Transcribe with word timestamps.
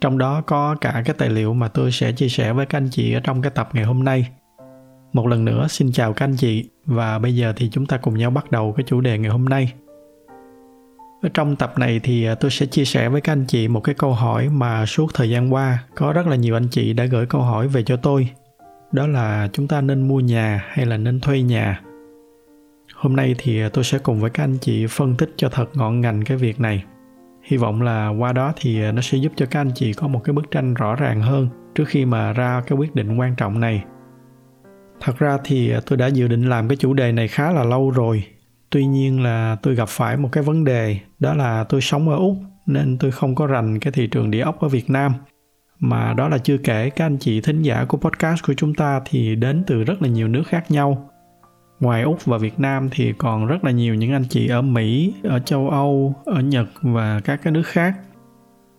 trong 0.00 0.18
đó 0.18 0.40
có 0.40 0.76
cả 0.80 1.02
cái 1.04 1.14
tài 1.18 1.28
liệu 1.30 1.54
mà 1.54 1.68
tôi 1.68 1.92
sẽ 1.92 2.12
chia 2.12 2.28
sẻ 2.28 2.52
với 2.52 2.66
các 2.66 2.78
anh 2.78 2.88
chị 2.90 3.12
ở 3.14 3.20
trong 3.20 3.42
cái 3.42 3.50
tập 3.50 3.68
ngày 3.72 3.84
hôm 3.84 4.04
nay. 4.04 4.28
Một 5.12 5.26
lần 5.26 5.44
nữa, 5.44 5.66
xin 5.68 5.92
chào 5.92 6.12
các 6.12 6.24
anh 6.24 6.36
chị, 6.36 6.68
và 6.86 7.18
bây 7.18 7.36
giờ 7.36 7.52
thì 7.56 7.68
chúng 7.72 7.86
ta 7.86 7.96
cùng 7.96 8.18
nhau 8.18 8.30
bắt 8.30 8.50
đầu 8.50 8.74
cái 8.76 8.84
chủ 8.88 9.00
đề 9.00 9.18
ngày 9.18 9.30
hôm 9.30 9.44
nay. 9.44 9.72
Ở 11.22 11.28
trong 11.34 11.56
tập 11.56 11.78
này 11.78 12.00
thì 12.02 12.24
à, 12.24 12.34
tôi 12.34 12.50
sẽ 12.50 12.66
chia 12.66 12.84
sẻ 12.84 13.08
với 13.08 13.20
các 13.20 13.32
anh 13.32 13.44
chị 13.48 13.68
một 13.68 13.80
cái 13.80 13.94
câu 13.94 14.12
hỏi 14.12 14.48
mà 14.48 14.86
suốt 14.86 15.14
thời 15.14 15.30
gian 15.30 15.54
qua 15.54 15.78
có 15.94 16.12
rất 16.12 16.26
là 16.26 16.36
nhiều 16.36 16.56
anh 16.56 16.68
chị 16.70 16.92
đã 16.92 17.04
gửi 17.04 17.26
câu 17.26 17.40
hỏi 17.40 17.68
về 17.68 17.82
cho 17.82 17.96
tôi. 17.96 18.28
Đó 18.92 19.06
là, 19.06 19.48
chúng 19.52 19.68
ta 19.68 19.80
nên 19.80 20.08
mua 20.08 20.20
nhà 20.20 20.64
hay 20.68 20.86
là 20.86 20.96
nên 20.96 21.20
thuê 21.20 21.42
nhà? 21.42 21.80
Hôm 22.94 23.16
nay 23.16 23.34
thì 23.38 23.62
à, 23.62 23.68
tôi 23.72 23.84
sẽ 23.84 23.98
cùng 23.98 24.20
với 24.20 24.30
các 24.30 24.44
anh 24.44 24.58
chị 24.60 24.86
phân 24.86 25.16
tích 25.16 25.30
cho 25.36 25.48
thật 25.48 25.66
ngọn 25.74 26.00
ngành 26.00 26.24
cái 26.24 26.36
việc 26.36 26.60
này 26.60 26.84
hy 27.42 27.56
vọng 27.56 27.82
là 27.82 28.08
qua 28.08 28.32
đó 28.32 28.52
thì 28.56 28.82
ờ, 28.82 28.92
nó 28.92 29.02
sẽ 29.02 29.18
giúp 29.18 29.32
cho 29.36 29.46
các 29.46 29.60
anh 29.60 29.70
chị 29.74 29.92
có 29.92 30.08
một 30.08 30.20
cái 30.24 30.32
bức 30.32 30.50
tranh 30.50 30.74
rõ 30.74 30.94
ràng 30.94 31.22
hơn 31.22 31.48
trước 31.74 31.84
khi 31.88 32.04
mà 32.04 32.32
ra 32.32 32.62
cái 32.66 32.78
quyết 32.78 32.94
định 32.94 33.16
quan 33.16 33.36
trọng 33.36 33.60
này. 33.60 33.84
Thật 35.00 35.18
ra 35.18 35.38
thì 35.44 35.70
ờ, 35.70 35.80
tôi 35.86 35.96
đã 35.96 36.06
dự 36.06 36.28
định 36.28 36.48
làm 36.48 36.68
cái 36.68 36.76
chủ 36.76 36.94
đề 36.94 37.12
này 37.12 37.28
khá 37.28 37.52
là 37.52 37.64
lâu 37.64 37.90
rồi. 37.90 38.24
Tuy 38.70 38.86
nhiên 38.86 39.22
là 39.22 39.56
tôi 39.62 39.74
gặp 39.74 39.88
phải 39.88 40.16
một 40.16 40.28
cái 40.32 40.44
vấn 40.44 40.64
đề, 40.64 40.98
đó 41.18 41.34
là 41.34 41.64
tôi 41.64 41.80
sống 41.80 42.08
ở 42.08 42.16
úc 42.16 42.36
nên 42.66 42.98
tôi 42.98 43.10
không 43.10 43.34
có 43.34 43.46
rành 43.46 43.80
cái 43.80 43.92
thị 43.92 44.06
trường 44.06 44.30
địa 44.30 44.40
ốc 44.40 44.60
ở 44.60 44.68
việt 44.68 44.90
nam. 44.90 45.14
Mà 45.78 46.12
đó 46.12 46.28
là 46.28 46.38
chưa 46.38 46.56
kể 46.58 46.90
các 46.90 47.06
anh 47.06 47.18
chị 47.18 47.40
thính 47.40 47.62
giả 47.62 47.84
của 47.84 47.98
podcast 47.98 48.46
của 48.46 48.54
chúng 48.54 48.74
ta 48.74 49.00
thì 49.04 49.36
đến 49.36 49.64
từ 49.66 49.84
rất 49.84 50.02
là 50.02 50.08
nhiều 50.08 50.28
nước 50.28 50.42
khác 50.46 50.70
nhau 50.70 51.10
ngoài 51.80 52.02
úc 52.02 52.24
và 52.24 52.38
việt 52.38 52.60
nam 52.60 52.88
thì 52.92 53.12
còn 53.18 53.46
rất 53.46 53.64
là 53.64 53.70
nhiều 53.70 53.94
những 53.94 54.12
anh 54.12 54.24
chị 54.28 54.48
ở 54.48 54.62
mỹ, 54.62 55.14
ở 55.22 55.38
châu 55.38 55.70
âu, 55.70 56.14
ở 56.24 56.40
nhật 56.40 56.66
và 56.82 57.20
các 57.20 57.40
cái 57.42 57.52
nước 57.52 57.66
khác. 57.66 57.94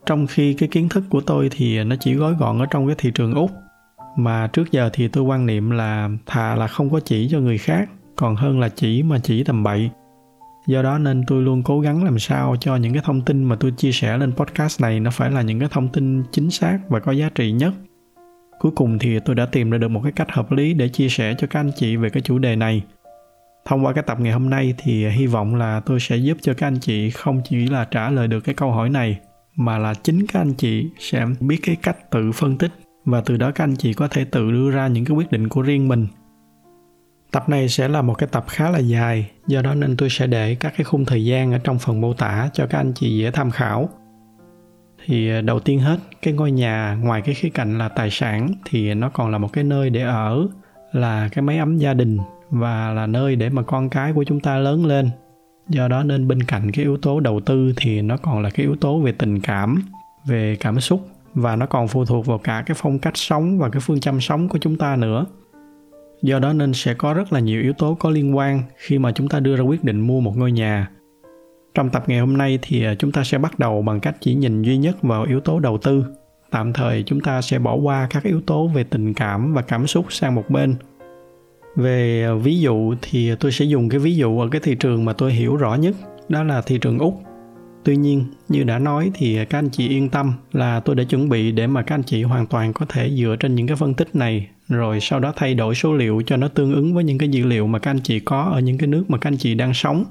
Trong 0.06 0.28
khi 0.28 0.54
cái 0.54 0.70
kiến 0.70 0.90
thức 0.90 1.04
của 1.10 1.22
tôi 1.22 1.50
thì 1.52 1.84
nó 1.84 1.96
chỉ 2.00 2.14
gói 2.14 2.34
gọn 2.40 2.60
ở 2.60 2.66
trong 2.66 2.88
cái 2.88 2.96
thị 3.00 3.12
trường 3.16 3.34
úc, 3.34 3.52
mà 4.18 4.48
trước 4.48 4.72
giờ 4.72 4.90
thì 4.94 5.08
tôi 5.08 5.24
quan 5.24 5.46
niệm 5.46 5.72
là 5.72 6.10
thà 6.26 6.56
là 6.56 6.68
không 6.68 6.90
có 6.90 7.00
chỉ 7.00 7.28
cho 7.32 7.40
người 7.40 7.58
khác, 7.58 7.90
còn 8.16 8.36
hơn 8.36 8.60
là 8.60 8.70
chỉ 8.70 9.04
mà 9.04 9.20
chỉ 9.24 9.44
tầm 9.44 9.64
bậy. 9.64 9.90
Do 10.68 10.82
đó 10.82 10.98
nên 10.98 11.24
tôi 11.28 11.42
luôn 11.42 11.64
cố 11.64 11.80
gắng 11.80 12.04
làm 12.04 12.20
sao 12.20 12.56
cho 12.60 12.76
những 12.76 12.94
cái 12.94 13.02
thông 13.06 13.22
tin 13.22 13.44
mà 13.44 13.56
tôi 13.56 13.72
chia 13.72 13.92
sẻ 13.92 14.18
lên 14.18 14.34
podcast 14.34 14.82
này 14.82 15.00
nó 15.00 15.12
phải 15.12 15.32
là 15.32 15.42
những 15.42 15.60
cái 15.60 15.70
thông 15.72 15.90
tin 15.90 16.24
chính 16.32 16.52
xác 16.52 16.80
và 16.90 17.00
có 17.00 17.12
giá 17.12 17.30
trị 17.36 17.52
nhất 17.52 17.74
cuối 18.62 18.72
cùng 18.76 19.00
thì 19.00 19.20
tôi 19.20 19.36
đã 19.36 19.46
tìm 19.46 19.70
ra 19.70 19.78
được 19.78 19.88
một 19.88 20.02
cái 20.04 20.12
cách 20.12 20.32
hợp 20.32 20.52
lý 20.52 20.74
để 20.74 20.90
chia 20.90 21.10
sẻ 21.10 21.36
cho 21.38 21.48
các 21.48 21.60
anh 21.60 21.72
chị 21.76 21.96
về 21.96 22.10
cái 22.10 22.22
chủ 22.22 22.40
đề 22.40 22.56
này. 22.56 22.82
Thông 23.66 23.86
qua 23.86 23.94
cái 23.94 24.04
tập 24.08 24.20
ngày 24.20 24.34
hôm 24.34 24.50
nay 24.50 24.74
thì 24.78 25.10
hy 25.10 25.28
vọng 25.28 25.56
là 25.56 25.82
tôi 25.86 26.00
sẽ 26.00 26.16
giúp 26.16 26.38
cho 26.42 26.54
các 26.54 26.68
anh 26.68 26.80
chị 26.80 27.10
không 27.10 27.42
chỉ 27.50 27.68
là 27.68 27.86
trả 27.86 28.10
lời 28.10 28.28
được 28.28 28.40
cái 28.40 28.56
câu 28.56 28.72
hỏi 28.72 28.90
này, 28.90 29.20
mà 29.56 29.78
là 29.78 29.94
chính 29.94 30.28
các 30.28 30.40
anh 30.40 30.54
chị 30.54 30.86
sẽ 31.00 31.26
biết 31.40 31.60
cái 31.64 31.76
cách 31.76 32.12
tự 32.12 32.32
phân 32.32 32.58
tích 32.58 32.72
và 33.06 33.22
từ 33.22 33.38
đó 33.38 33.52
các 33.52 33.64
anh 33.64 33.76
chị 33.76 33.94
có 33.94 34.08
thể 34.08 34.26
tự 34.26 34.52
đưa 34.52 34.72
ra 34.72 34.88
những 34.88 35.06
cái 35.06 35.16
quyết 35.16 35.32
định 35.32 35.50
của 35.50 35.62
riêng 35.62 35.88
mình. 35.88 36.08
Tập 37.32 37.50
này 37.50 37.70
sẽ 37.70 37.88
là 37.88 38.02
một 38.02 38.14
cái 38.14 38.30
tập 38.32 38.46
khá 38.48 38.70
là 38.70 38.80
dài, 38.80 39.32
do 39.48 39.62
đó 39.62 39.74
nên 39.74 39.98
tôi 39.98 40.10
sẽ 40.10 40.28
để 40.28 40.56
các 40.56 40.74
cái 40.78 40.84
khung 40.84 41.06
thời 41.06 41.26
gian 41.26 41.52
ở 41.52 41.58
trong 41.58 41.80
phần 41.80 42.02
mô 42.02 42.14
tả 42.14 42.50
cho 42.54 42.68
các 42.68 42.78
anh 42.78 42.94
chị 42.96 43.18
dễ 43.18 43.32
tham 43.32 43.52
khảo 43.52 43.90
thì 45.06 45.30
ờ, 45.30 45.42
đầu 45.42 45.60
tiên 45.60 45.80
hết, 45.80 46.00
cái 46.22 46.34
ngôi 46.34 46.52
nhà 46.52 46.98
ngoài 47.02 47.22
cái 47.22 47.36
khía 47.36 47.50
cạnh 47.50 47.78
là 47.78 47.90
tài 47.90 48.10
sản 48.10 48.50
thì 48.66 48.94
nó 48.94 49.10
còn 49.10 49.32
là 49.32 49.38
một 49.38 49.54
cái 49.54 49.64
nơi 49.64 49.90
để 49.90 50.02
ở, 50.02 50.48
là 50.92 51.30
cái 51.32 51.42
máy 51.42 51.58
ấm 51.58 51.78
gia 51.78 51.94
đình 51.94 52.18
và 52.50 52.92
là 52.92 53.08
nơi 53.08 53.36
để 53.36 53.50
mà 53.50 53.62
con 53.62 53.90
cái 53.90 54.14
của 54.14 54.24
chúng 54.24 54.40
ta 54.40 54.58
lớn 54.58 54.86
lên. 54.86 55.10
Do 55.70 55.88
đó 55.88 56.04
nên 56.04 56.28
bên 56.28 56.44
cạnh 56.44 56.72
cái 56.72 56.86
yếu 56.86 56.98
tố 56.98 57.20
đầu 57.20 57.40
tư 57.40 57.74
thì 57.78 58.02
nó 58.02 58.18
còn 58.18 58.42
là 58.42 58.50
cái 58.50 58.66
yếu 58.66 58.76
tố 58.76 59.00
về 59.00 59.12
tình 59.12 59.40
cảm, 59.40 59.84
về 60.26 60.58
cảm 60.60 60.80
xúc 60.80 61.08
và 61.34 61.56
nó 61.56 61.66
còn 61.66 61.88
phụ 61.88 62.06
thuộc 62.06 62.26
vào 62.26 62.38
cả 62.38 62.64
cái 62.66 62.76
phong 62.80 63.00
cách 63.00 63.18
sống 63.18 63.60
và 63.60 63.70
cái 63.70 63.82
phương 63.86 64.00
châm 64.00 64.22
sống 64.22 64.50
của 64.50 64.58
chúng 64.58 64.78
ta 64.78 64.96
nữa. 64.96 65.26
Do 66.22 66.40
đó 66.40 66.54
nên 66.54 66.74
sẽ 66.74 66.94
có 66.94 67.14
rất 67.14 67.34
là 67.34 67.40
nhiều 67.40 67.62
yếu 67.62 67.74
tố 67.74 67.94
có 67.94 68.10
liên 68.10 68.38
quan 68.38 68.64
khi 68.78 69.00
mà 69.00 69.12
chúng 69.12 69.30
ta 69.30 69.40
đưa 69.40 69.56
ra 69.56 69.64
quyết 69.64 69.84
định 69.84 70.00
mua 70.00 70.22
một 70.22 70.38
ngôi 70.38 70.52
nhà 70.52 70.90
trong 71.76 71.90
tập 71.90 72.04
ngày 72.08 72.20
hôm 72.20 72.38
nay 72.38 72.60
thì 72.62 72.84
à, 72.84 72.96
chúng 72.96 73.12
ta 73.12 73.24
sẽ 73.24 73.38
bắt 73.38 73.60
đầu 73.60 73.82
bằng 73.82 74.00
cách 74.00 74.16
chỉ 74.22 74.36
nhìn 74.36 74.62
duy 74.62 74.78
nhất 74.78 74.98
vào 75.02 75.24
yếu 75.24 75.40
tố 75.40 75.60
đầu 75.60 75.78
tư. 75.78 76.06
Tạm 76.52 76.74
thời 76.74 77.04
chúng 77.04 77.20
ta 77.22 77.42
sẽ 77.42 77.60
bỏ 77.60 77.76
qua 77.76 78.08
các 78.10 78.24
yếu 78.24 78.42
tố 78.42 78.68
về 78.68 78.84
tình 78.84 79.14
cảm 79.14 79.54
và 79.54 79.62
cảm 79.62 79.88
xúc 79.88 80.06
sang 80.10 80.36
một 80.36 80.50
bên. 80.50 80.76
Về 81.76 82.26
à, 82.28 82.34
ví 82.34 82.60
dụ 82.60 82.96
thì 83.02 83.36
tôi 83.36 83.52
sẽ 83.52 83.66
dùng 83.66 83.90
cái 83.90 84.00
ví 84.00 84.16
dụ 84.16 84.40
ở 84.40 84.50
cái 84.50 84.62
thị 84.64 84.76
trường 84.76 85.06
mà 85.06 85.14
tôi 85.14 85.34
hiểu 85.34 85.56
rõ 85.56 85.76
nhất, 85.76 85.96
đó 86.30 86.44
là 86.44 86.62
thị 86.62 86.78
trường 86.78 87.00
úc. 87.00 87.22
Tuy 87.84 87.98
nhiên, 87.98 88.26
như 88.50 88.64
đã 88.64 88.80
nói 88.80 89.12
thì 89.14 89.46
các 89.46 89.58
anh 89.60 89.70
chị 89.70 89.88
yên 89.88 90.10
tâm 90.10 90.34
là 90.52 90.80
tôi 90.80 90.96
đã 90.96 91.04
chuẩn 91.04 91.30
bị 91.30 91.52
để 91.52 91.68
mà 91.68 91.82
các 91.82 91.96
anh 91.96 92.04
chị 92.04 92.24
hoàn 92.24 92.48
toàn 92.48 92.74
có 92.74 92.86
thể 92.90 93.12
dựa 93.16 93.36
trên 93.40 93.56
những 93.56 93.68
cái 93.68 93.76
phân 93.76 93.94
tích 93.94 94.16
này, 94.16 94.48
rồi 94.68 95.00
sau 95.02 95.20
đó 95.20 95.34
thay 95.36 95.54
đổi 95.54 95.76
số 95.76 95.94
liệu 95.94 96.22
cho 96.26 96.38
nó 96.38 96.48
tương 96.48 96.74
ứng 96.74 96.94
với 96.94 97.04
những 97.04 97.18
cái 97.18 97.30
dữ 97.30 97.46
liệu 97.46 97.68
mà 97.68 97.80
các 97.80 97.92
anh 97.92 98.00
chị 98.00 98.20
có 98.20 98.42
ở 98.54 98.60
những 98.60 98.78
cái 98.78 98.88
nước 98.88 99.10
mà 99.10 99.18
các 99.18 99.28
anh 99.28 99.38
chị 99.38 99.56
đang 99.56 99.74
sống. 99.74 100.06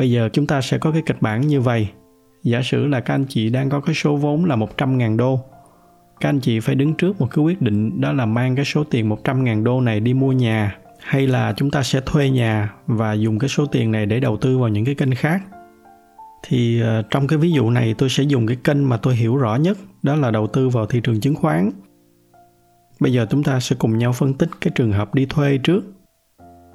Bây 0.00 0.10
giờ 0.10 0.28
chúng 0.32 0.46
ta 0.46 0.60
sẽ 0.60 0.78
có 0.78 0.90
cái 0.92 1.02
kịch 1.06 1.16
bản 1.20 1.46
như 1.46 1.60
vậy. 1.60 1.88
Giả 2.42 2.62
sử 2.62 2.86
là 2.86 3.00
các 3.00 3.14
anh 3.14 3.24
chị 3.28 3.50
đang 3.50 3.70
có 3.70 3.80
cái 3.80 3.94
số 3.94 4.16
vốn 4.16 4.44
là 4.44 4.56
100.000 4.56 5.16
đô. 5.16 5.40
Các 6.20 6.28
anh 6.28 6.40
chị 6.40 6.60
phải 6.60 6.74
đứng 6.74 6.94
trước 6.94 7.20
một 7.20 7.26
cái 7.30 7.44
quyết 7.44 7.62
định 7.62 8.00
đó 8.00 8.12
là 8.12 8.26
mang 8.26 8.56
cái 8.56 8.64
số 8.64 8.84
tiền 8.84 9.08
100.000 9.08 9.64
đô 9.64 9.80
này 9.80 10.00
đi 10.00 10.14
mua 10.14 10.32
nhà, 10.32 10.78
hay 11.00 11.26
là 11.26 11.54
chúng 11.56 11.70
ta 11.70 11.82
sẽ 11.82 12.00
thuê 12.06 12.30
nhà 12.30 12.74
và 12.86 13.12
dùng 13.12 13.38
cái 13.38 13.48
số 13.48 13.66
tiền 13.66 13.92
này 13.92 14.06
để 14.06 14.20
đầu 14.20 14.36
tư 14.36 14.58
vào 14.58 14.68
những 14.68 14.84
cái 14.84 14.94
kênh 14.94 15.14
khác. 15.14 15.42
Thì 16.42 16.80
ờ, 16.80 17.02
trong 17.10 17.26
cái 17.26 17.38
ví 17.38 17.52
dụ 17.52 17.70
này 17.70 17.94
tôi 17.98 18.08
sẽ 18.08 18.22
dùng 18.22 18.46
cái 18.46 18.56
kênh 18.64 18.88
mà 18.88 18.96
tôi 18.96 19.16
hiểu 19.16 19.36
rõ 19.36 19.56
nhất, 19.56 19.78
đó 20.02 20.16
là 20.16 20.30
đầu 20.30 20.46
tư 20.46 20.68
vào 20.68 20.86
thị 20.86 21.00
trường 21.00 21.20
chứng 21.20 21.34
khoán. 21.34 21.70
Bây 23.00 23.12
giờ 23.12 23.26
chúng 23.30 23.42
ta 23.42 23.60
sẽ 23.60 23.76
cùng 23.78 23.98
nhau 23.98 24.12
phân 24.12 24.34
tích 24.34 24.50
cái 24.60 24.72
trường 24.74 24.92
hợp 24.92 25.14
đi 25.14 25.26
thuê 25.26 25.58
trước 25.58 25.99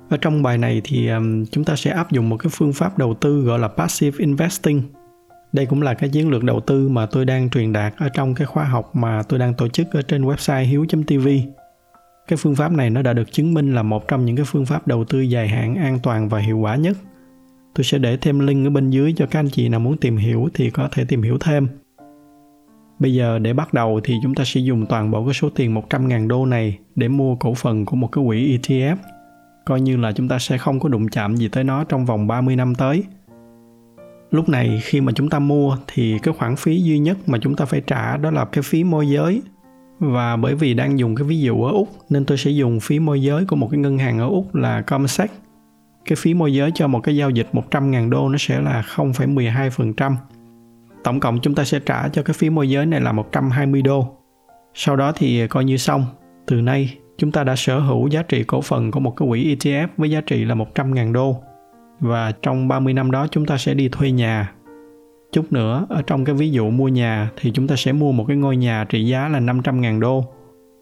ở 0.10 0.18
trong 0.18 0.44
bài 0.44 0.58
này 0.58 0.82
thì 0.84 1.08
um, 1.08 1.46
chúng 1.46 1.64
ta 1.64 1.76
sẽ 1.76 1.92
áp 1.92 2.12
dụng 2.12 2.30
một 2.30 2.38
cái 2.38 2.50
phương 2.54 2.74
pháp 2.74 2.98
đầu 2.98 3.14
tư 3.14 3.42
gọi 3.42 3.60
là 3.60 3.68
passive 3.68 4.18
investing. 4.20 4.82
Đây 5.52 5.66
cũng 5.66 5.82
là 5.82 5.94
cái 5.94 6.10
chiến 6.10 6.30
lược 6.30 6.44
đầu 6.44 6.60
tư 6.60 6.90
mà 6.90 7.06
tôi 7.06 7.26
đang 7.26 7.50
truyền 7.50 7.74
đạt 7.74 7.94
ở 7.98 8.10
trong 8.10 8.36
cái 8.36 8.48
khóa 8.48 8.64
học 8.64 8.96
mà 8.96 9.24
tôi 9.30 9.40
đang 9.40 9.54
tổ 9.54 9.68
chức 9.68 9.92
ở 9.92 10.02
trên 10.02 10.26
website 10.26 10.64
hiếu.tv 10.64 11.28
cái 12.28 12.38
phương 12.38 12.56
pháp 12.56 12.72
này 12.72 12.90
nó 12.90 13.02
đã 13.02 13.14
được 13.14 13.32
chứng 13.32 13.54
minh 13.54 13.76
là 13.76 13.84
một 13.84 14.08
trong 14.08 14.26
những 14.26 14.36
cái 14.36 14.46
phương 14.46 14.66
pháp 14.66 14.88
đầu 14.88 15.06
tư 15.06 15.20
dài 15.20 15.48
hạn 15.48 15.76
an 15.76 16.00
toàn 16.04 16.30
và 16.30 16.40
hiệu 16.40 16.58
quả 16.58 16.76
nhất. 16.76 16.98
Tôi 17.76 17.84
sẽ 17.84 17.98
để 17.98 18.18
thêm 18.18 18.40
link 18.40 18.68
ở 18.68 18.70
bên 18.70 18.90
dưới 18.90 19.14
cho 19.18 19.26
các 19.26 19.40
anh 19.40 19.50
chị 19.50 19.70
nào 19.70 19.80
muốn 19.80 19.98
tìm 19.98 20.18
hiểu 20.18 20.50
thì 20.54 20.70
có 20.70 20.90
thể 20.92 21.06
tìm 21.06 21.22
hiểu 21.22 21.38
thêm. 21.40 21.68
Bây 23.00 23.14
giờ 23.14 23.40
để 23.40 23.54
bắt 23.54 23.74
đầu 23.74 24.00
thì 24.04 24.16
chúng 24.24 24.36
ta 24.36 24.44
sẽ 24.46 24.62
dùng 24.62 24.86
toàn 24.86 25.12
bộ 25.12 25.26
cái 25.26 25.34
số 25.34 25.50
tiền 25.50 25.76
100.000 25.76 26.28
đô 26.28 26.46
này 26.46 26.78
để 26.96 27.08
mua 27.08 27.36
cổ 27.36 27.54
phần 27.54 27.86
của 27.86 27.96
một 27.96 28.08
cái 28.08 28.24
quỹ 28.28 28.58
ETF 28.58 28.96
coi 29.66 29.82
như 29.82 29.98
là 29.98 30.12
chúng 30.12 30.28
ta 30.28 30.40
sẽ 30.40 30.58
không 30.58 30.80
có 30.80 30.90
đụng 30.90 31.08
chạm 31.10 31.36
gì 31.36 31.48
tới 31.48 31.64
nó 31.64 31.84
trong 31.84 32.06
vòng 32.06 32.28
30 32.28 32.56
năm 32.56 32.76
tới. 32.76 33.04
Lúc 34.32 34.50
này 34.50 34.80
khi 34.84 35.02
mà 35.02 35.12
chúng 35.16 35.30
ta 35.30 35.40
mua 35.40 35.78
thì 35.88 36.20
cái 36.24 36.34
khoản 36.34 36.56
phí 36.56 36.82
duy 36.82 37.00
nhất 37.00 37.18
mà 37.28 37.38
chúng 37.42 37.56
ta 37.56 37.66
phải 37.66 37.82
trả 37.88 38.18
đó 38.18 38.32
là 38.32 38.46
cái 38.46 38.64
phí 38.64 38.84
môi 38.84 39.10
giới. 39.10 39.42
Và 40.00 40.36
bởi 40.36 40.56
vì 40.56 40.74
đang 40.74 41.00
dùng 41.00 41.16
cái 41.16 41.28
ví 41.28 41.42
dụ 41.42 41.64
ở 41.64 41.72
Úc 41.72 41.90
nên 42.10 42.26
tôi 42.26 42.38
sẽ 42.38 42.52
dùng 42.52 42.80
phí 42.80 43.00
môi 43.00 43.22
giới 43.22 43.46
của 43.46 43.56
một 43.56 43.68
cái 43.72 43.80
ngân 43.80 43.98
hàng 43.98 44.20
ở 44.20 44.28
Úc 44.28 44.56
là 44.56 44.82
Comsec. 44.82 45.32
Cái 46.06 46.16
phí 46.16 46.34
môi 46.34 46.54
giới 46.54 46.72
cho 46.76 46.88
một 46.88 47.00
cái 47.00 47.16
giao 47.16 47.30
dịch 47.30 47.48
100.000 47.54 48.10
đô 48.10 48.30
nó 48.30 48.38
sẽ 48.38 48.62
là 48.62 48.84
0,12%. 48.96 50.16
Tổng 51.04 51.20
cộng 51.20 51.40
chúng 51.42 51.56
ta 51.56 51.64
sẽ 51.64 51.80
trả 51.80 52.08
cho 52.08 52.24
cái 52.24 52.34
phí 52.34 52.50
môi 52.50 52.70
giới 52.70 52.86
này 52.86 53.02
là 53.02 53.12
120 53.12 53.82
đô. 53.82 54.18
Sau 54.74 54.96
đó 54.96 55.12
thì 55.12 55.48
coi 55.48 55.66
như 55.66 55.78
xong. 55.78 56.06
Từ 56.46 56.62
nay 56.62 56.98
chúng 57.18 57.32
ta 57.32 57.44
đã 57.44 57.56
sở 57.56 57.80
hữu 57.80 58.08
giá 58.08 58.24
trị 58.24 58.44
cổ 58.44 58.62
phần 58.62 58.92
của 58.92 59.00
một 59.00 59.16
cái 59.16 59.28
quỹ 59.28 59.56
ETF 59.56 59.88
với 59.98 60.12
giá 60.12 60.22
trị 60.22 60.46
là 60.46 60.56
100.000 60.56 61.14
đô. 61.14 61.38
Và 62.00 62.32
trong 62.42 62.68
30 62.68 62.94
năm 62.94 63.12
đó 63.12 63.28
chúng 63.32 63.46
ta 63.46 63.58
sẽ 63.58 63.74
đi 63.74 63.90
thuê 63.90 64.12
nhà. 64.12 64.52
Chút 65.32 65.54
nữa, 65.54 65.86
ở 65.90 66.02
trong 66.02 66.26
cái 66.26 66.36
ví 66.36 66.52
dụ 66.52 66.70
mua 66.70 66.88
nhà 66.88 67.30
thì 67.42 67.52
chúng 67.52 67.68
ta 67.68 67.76
sẽ 67.76 67.92
mua 67.92 68.12
một 68.12 68.26
cái 68.28 68.38
ngôi 68.38 68.58
nhà 68.58 68.86
trị 68.90 69.06
giá 69.06 69.28
là 69.28 69.40
500.000 69.40 70.00
đô. 70.00 70.26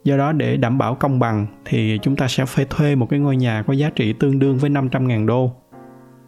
Do 0.03 0.17
đó 0.17 0.31
để 0.31 0.57
đảm 0.57 0.77
bảo 0.77 0.95
công 0.95 1.19
bằng 1.19 1.47
thì 1.65 1.99
chúng 2.01 2.15
ta 2.15 2.27
sẽ 2.27 2.45
phải 2.45 2.65
thuê 2.69 2.95
một 2.95 3.09
cái 3.09 3.19
ngôi 3.19 3.35
nhà 3.35 3.63
có 3.67 3.73
giá 3.73 3.89
trị 3.89 4.13
tương 4.13 4.39
đương 4.39 4.57
với 4.57 4.69
500.000 4.69 5.25
đô. 5.25 5.51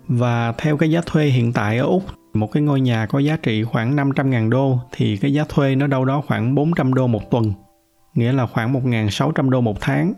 Và 0.08 0.52
theo 0.58 0.78
cái 0.78 0.92
giá 0.92 1.02
thuê 1.06 1.26
hiện 1.26 1.54
tại 1.54 1.78
ở 1.78 1.86
Úc, 1.86 2.04
một 2.34 2.52
cái 2.52 2.64
ngôi 2.64 2.82
nhà 2.82 3.06
có 3.06 3.20
giá 3.20 3.38
trị 3.38 3.64
khoảng 3.64 3.96
500.000 3.96 4.50
đô 4.50 4.80
thì 4.92 5.18
cái 5.18 5.34
giá 5.34 5.46
thuê 5.50 5.76
nó 5.76 5.88
đâu 5.88 6.06
đó 6.06 6.22
khoảng 6.28 6.56
400 6.56 6.94
đô 6.94 7.08
một 7.08 7.32
tuần 7.32 7.54
nghĩa 8.16 8.32
là 8.32 8.46
khoảng 8.46 8.74
1.600 8.74 9.50
đô 9.50 9.62
một 9.62 9.82
tháng. 9.82 10.14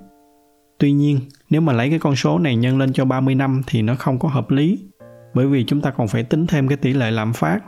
Tuy 0.79 0.91
nhiên, 0.91 1.19
nếu 1.49 1.61
mà 1.61 1.73
lấy 1.73 1.89
cái 1.89 1.99
con 1.99 2.15
số 2.15 2.39
này 2.39 2.55
nhân 2.55 2.77
lên 2.77 2.93
cho 2.93 3.05
30 3.05 3.35
năm 3.35 3.61
thì 3.67 3.81
nó 3.81 3.95
không 3.95 4.19
có 4.19 4.29
hợp 4.29 4.51
lý, 4.51 4.79
bởi 5.33 5.47
vì 5.47 5.63
chúng 5.63 5.81
ta 5.81 5.91
còn 5.91 6.07
phải 6.07 6.23
tính 6.23 6.47
thêm 6.47 6.67
cái 6.67 6.77
tỷ 6.77 6.93
lệ 6.93 7.11
lạm 7.11 7.33
phát. 7.33 7.59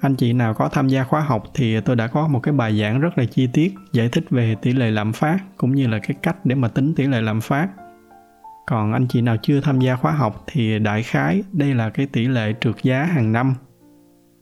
Anh 0.00 0.16
chị 0.16 0.32
nào 0.32 0.54
có 0.54 0.68
tham 0.68 0.88
gia 0.88 1.04
khóa 1.04 1.20
học 1.20 1.44
thì 1.54 1.80
tôi 1.80 1.96
đã 1.96 2.06
có 2.06 2.28
một 2.28 2.40
cái 2.40 2.54
bài 2.54 2.80
giảng 2.80 3.00
rất 3.00 3.18
là 3.18 3.24
chi 3.24 3.48
tiết 3.52 3.74
giải 3.92 4.08
thích 4.12 4.24
về 4.30 4.54
tỷ 4.62 4.72
lệ 4.72 4.90
lạm 4.90 5.12
phát 5.12 5.38
cũng 5.56 5.74
như 5.74 5.86
là 5.86 5.98
cái 5.98 6.16
cách 6.22 6.36
để 6.44 6.54
mà 6.54 6.68
tính 6.68 6.94
tỷ 6.94 7.06
lệ 7.06 7.20
lạm 7.20 7.40
phát. 7.40 7.68
Còn 8.66 8.92
anh 8.92 9.06
chị 9.08 9.20
nào 9.20 9.36
chưa 9.42 9.60
tham 9.60 9.80
gia 9.80 9.96
khóa 9.96 10.12
học 10.12 10.44
thì 10.46 10.78
đại 10.78 11.02
khái 11.02 11.42
đây 11.52 11.74
là 11.74 11.90
cái 11.90 12.06
tỷ 12.06 12.26
lệ 12.26 12.54
trượt 12.60 12.74
giá 12.82 13.04
hàng 13.04 13.32
năm. 13.32 13.54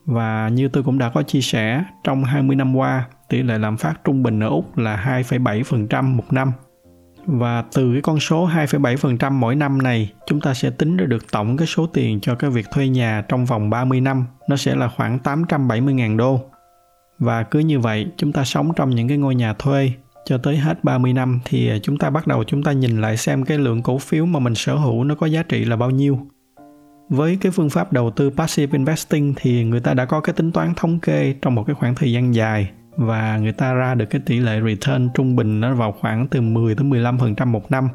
Và 0.05 0.49
như 0.49 0.69
tôi 0.69 0.83
cũng 0.83 0.99
đã 0.99 1.11
có 1.11 1.23
chia 1.23 1.41
sẻ, 1.41 1.85
trong 2.05 2.25
20 2.25 2.57
năm 2.57 2.77
qua, 2.77 3.09
tỷ 3.31 3.43
lệ 3.43 3.59
lạm 3.59 3.77
phát 3.77 4.05
trung 4.05 4.23
bình 4.23 4.41
ở 4.41 4.49
Úc 4.49 4.79
là 4.79 5.23
2,7% 5.29 6.05
một 6.05 6.33
năm 6.33 6.53
và 7.27 7.65
từ 7.75 7.93
cái 7.93 8.03
con 8.03 8.21
số 8.21 8.49
2,7% 8.49 9.33
mỗi 9.33 9.57
năm 9.57 9.83
này, 9.83 10.13
chúng 10.27 10.41
ta 10.41 10.55
sẽ 10.55 10.71
tính 10.71 10.97
ra 10.97 11.07
được 11.07 11.31
tổng 11.33 11.57
cái 11.57 11.67
số 11.67 11.87
tiền 11.87 12.21
cho 12.21 12.35
cái 12.35 12.51
việc 12.51 12.67
thuê 12.73 12.89
nhà 12.89 13.25
trong 13.29 13.45
vòng 13.45 13.71
30 13.71 14.01
năm, 14.01 14.27
nó 14.49 14.57
sẽ 14.57 14.75
là 14.75 14.89
khoảng 14.89 15.19
870.000 15.25 16.17
đô. 16.17 16.41
Và 17.19 17.43
cứ 17.43 17.59
như 17.59 17.81
vậy, 17.81 18.07
chúng 18.17 18.33
ta 18.33 18.45
sống 18.45 18.73
trong 18.77 18.91
những 18.91 19.09
cái 19.09 19.19
ngôi 19.19 19.35
nhà 19.35 19.53
thuê 19.53 19.93
cho 20.25 20.39
tới 20.39 20.57
hết 20.57 20.85
30 20.85 21.13
năm 21.13 21.41
thì 21.45 21.71
chúng 21.83 21.99
ta 21.99 22.11
bắt 22.11 22.27
đầu 22.27 22.45
chúng 22.45 22.63
ta 22.63 22.73
nhìn 22.73 23.01
lại 23.01 23.17
xem 23.17 23.45
cái 23.45 23.59
lượng 23.59 23.83
cổ 23.83 23.99
phiếu 23.99 24.27
mà 24.27 24.39
mình 24.39 24.55
sở 24.55 24.75
hữu 24.75 25.05
nó 25.05 25.15
có 25.15 25.27
giá 25.27 25.43
trị 25.43 25.65
là 25.65 25.77
bao 25.77 25.91
nhiêu. 25.91 26.19
Với 27.09 27.39
cái 27.41 27.53
phương 27.53 27.71
pháp 27.71 27.93
đầu 27.93 28.11
tư 28.11 28.31
passive 28.31 28.73
investing 28.73 29.35
thì 29.37 29.65
người 29.65 29.81
ta 29.81 29.95
đã 29.95 30.05
có 30.05 30.21
cái 30.21 30.33
tính 30.33 30.53
toán 30.53 30.73
thống 30.77 31.01
kê 31.01 31.35
trong 31.43 31.55
một 31.55 31.65
cái 31.67 31.75
khoảng 31.75 31.95
thời 31.95 32.13
gian 32.13 32.35
dài 32.35 32.71
và 32.97 33.39
người 33.39 33.53
ta 33.53 33.73
ra 33.73 33.95
được 33.95 34.07
cái 34.07 34.21
tỷ 34.27 34.41
lệ 34.41 34.61
return 34.67 35.09
trung 35.15 35.37
bình 35.37 35.61
nó 35.61 35.75
vào 35.75 35.93
khoảng 35.93 36.29
từ 36.29 36.41
10 36.41 36.75
tới 36.75 36.87
15% 36.87 37.47
một 37.47 37.71
năm. 37.71 37.89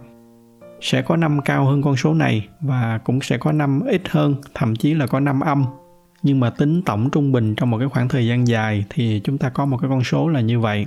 Sẽ 0.81 1.01
có 1.01 1.15
năm 1.15 1.41
cao 1.45 1.65
hơn 1.65 1.81
con 1.81 1.95
số 1.95 2.13
này 2.13 2.47
và 2.61 2.99
cũng 3.03 3.21
sẽ 3.21 3.37
có 3.37 3.51
năm 3.51 3.81
ít 3.87 4.01
hơn, 4.09 4.35
thậm 4.53 4.75
chí 4.75 4.93
là 4.93 5.07
có 5.07 5.19
năm 5.19 5.39
âm. 5.39 5.65
Nhưng 6.23 6.39
mà 6.39 6.49
tính 6.49 6.81
tổng 6.85 7.09
trung 7.09 7.31
bình 7.31 7.55
trong 7.55 7.71
một 7.71 7.77
cái 7.79 7.87
khoảng 7.87 8.09
thời 8.09 8.27
gian 8.27 8.47
dài 8.47 8.85
thì 8.89 9.21
chúng 9.23 9.37
ta 9.37 9.49
có 9.49 9.65
một 9.65 9.77
cái 9.77 9.89
con 9.89 10.03
số 10.03 10.27
là 10.27 10.41
như 10.41 10.59
vậy. 10.59 10.85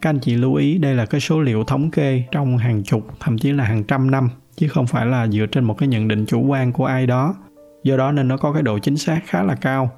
Các 0.00 0.10
anh 0.10 0.18
chị 0.18 0.36
lưu 0.36 0.54
ý 0.54 0.78
đây 0.78 0.94
là 0.94 1.06
cái 1.06 1.20
số 1.20 1.40
liệu 1.40 1.64
thống 1.64 1.90
kê 1.90 2.22
trong 2.30 2.58
hàng 2.58 2.82
chục, 2.82 3.06
thậm 3.20 3.38
chí 3.38 3.52
là 3.52 3.64
hàng 3.64 3.84
trăm 3.84 4.10
năm, 4.10 4.28
chứ 4.56 4.68
không 4.68 4.86
phải 4.86 5.06
là 5.06 5.26
dựa 5.26 5.46
trên 5.46 5.64
một 5.64 5.74
cái 5.78 5.88
nhận 5.88 6.08
định 6.08 6.26
chủ 6.26 6.46
quan 6.46 6.72
của 6.72 6.84
ai 6.84 7.06
đó. 7.06 7.34
Do 7.84 7.96
đó 7.96 8.12
nên 8.12 8.28
nó 8.28 8.36
có 8.36 8.52
cái 8.52 8.62
độ 8.62 8.78
chính 8.78 8.96
xác 8.96 9.20
khá 9.26 9.42
là 9.42 9.54
cao 9.54 9.90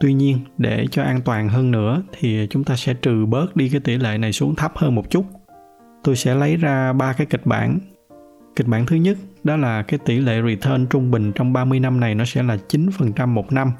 Tuy 0.00 0.14
nhiên, 0.14 0.38
để 0.58 0.86
cho 0.90 1.02
an 1.02 1.20
toàn 1.24 1.48
hơn 1.48 1.70
nữa 1.70 2.02
thì 2.18 2.46
chúng 2.50 2.64
ta 2.64 2.76
sẽ 2.76 2.94
trừ 2.94 3.26
bớt 3.26 3.56
đi 3.56 3.68
cái 3.68 3.80
tỷ 3.80 3.96
lệ 3.96 4.18
này 4.18 4.32
xuống 4.32 4.54
thấp 4.54 4.72
hơn 4.76 4.94
một 4.94 5.10
chút. 5.10 5.24
Tôi 6.04 6.16
sẽ 6.16 6.34
lấy 6.34 6.56
ra 6.56 6.92
ba 6.92 7.12
cái 7.12 7.26
kịch 7.26 7.46
bản. 7.46 7.78
Kịch 8.56 8.66
bản 8.66 8.86
thứ 8.86 8.96
nhất 8.96 9.18
đó 9.44 9.56
là 9.56 9.82
cái 9.82 9.98
tỷ 10.04 10.18
lệ 10.18 10.42
return 10.46 10.86
trung 10.86 11.10
bình 11.10 11.32
trong 11.34 11.52
30 11.52 11.80
năm 11.80 12.00
này 12.00 12.14
nó 12.14 12.24
sẽ 12.24 12.42
là 12.42 12.56
9% 12.68 13.28
một 13.28 13.52
năm. 13.52 13.72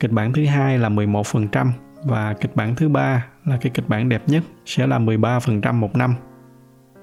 Kịch 0.00 0.12
bản 0.12 0.32
thứ 0.32 0.44
hai 0.46 0.78
là 0.78 0.88
11% 0.88 1.66
và 2.04 2.34
kịch 2.40 2.56
bản 2.56 2.74
thứ 2.74 2.88
ba 2.88 3.26
là 3.44 3.58
cái 3.60 3.72
kịch 3.74 3.88
bản 3.88 4.08
đẹp 4.08 4.22
nhất 4.26 4.42
sẽ 4.66 4.86
là 4.86 4.98
13% 4.98 5.74
một 5.74 5.96
năm. 5.96 6.14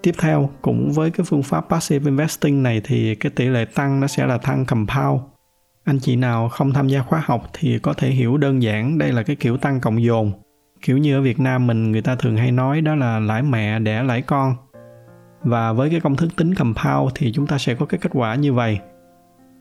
Tiếp 0.02 0.16
theo, 0.20 0.50
cũng 0.62 0.92
với 0.92 1.12
cái 1.12 1.26
phương 1.30 1.44
pháp 1.44 1.66
passive 1.70 2.06
investing 2.06 2.64
này 2.64 2.82
thì 2.84 3.16
cái 3.16 3.32
tỷ 3.36 3.46
lệ 3.46 3.66
tăng 3.66 4.00
nó 4.00 4.08
sẽ 4.08 4.26
là 4.26 4.38
tăng 4.38 4.66
compound 4.66 5.22
anh 5.88 6.00
chị 6.00 6.16
nào 6.16 6.50
không 6.50 6.74
tham 6.74 6.88
gia 6.88 7.02
khóa 7.02 7.24
học 7.26 7.50
thì 7.54 7.80
có 7.80 7.94
thể 7.94 8.10
hiểu 8.10 8.38
đơn 8.38 8.62
giản 8.62 8.98
đây 8.98 9.12
là 9.12 9.24
cái 9.24 9.36
kiểu 9.36 9.58
tăng 9.58 9.80
cộng 9.80 10.04
dồn. 10.04 10.32
Kiểu 10.82 10.98
như 10.98 11.18
ở 11.18 11.22
việt 11.22 11.40
nam 11.40 11.68
mình 11.68 11.92
người 11.92 12.02
ta 12.02 12.16
thường 12.16 12.38
hay 12.38 12.52
nói 12.52 12.82
đó 12.82 12.96
là 12.96 13.20
lãi 13.20 13.44
mẹ, 13.44 13.80
đẻ 13.80 14.04
lãi 14.04 14.22
con. 14.22 14.56
Và 15.44 15.74
với 15.74 15.90
cái 15.90 16.00
công 16.00 16.16
thức 16.16 16.36
tính 16.36 16.56
compound 16.56 17.12
thì 17.16 17.32
chúng 17.32 17.48
ta 17.48 17.58
sẽ 17.58 17.76
có 17.76 17.86
cái 17.86 18.00
kết 18.00 18.10
quả 18.14 18.36
như 18.36 18.54
vậy. 18.54 18.80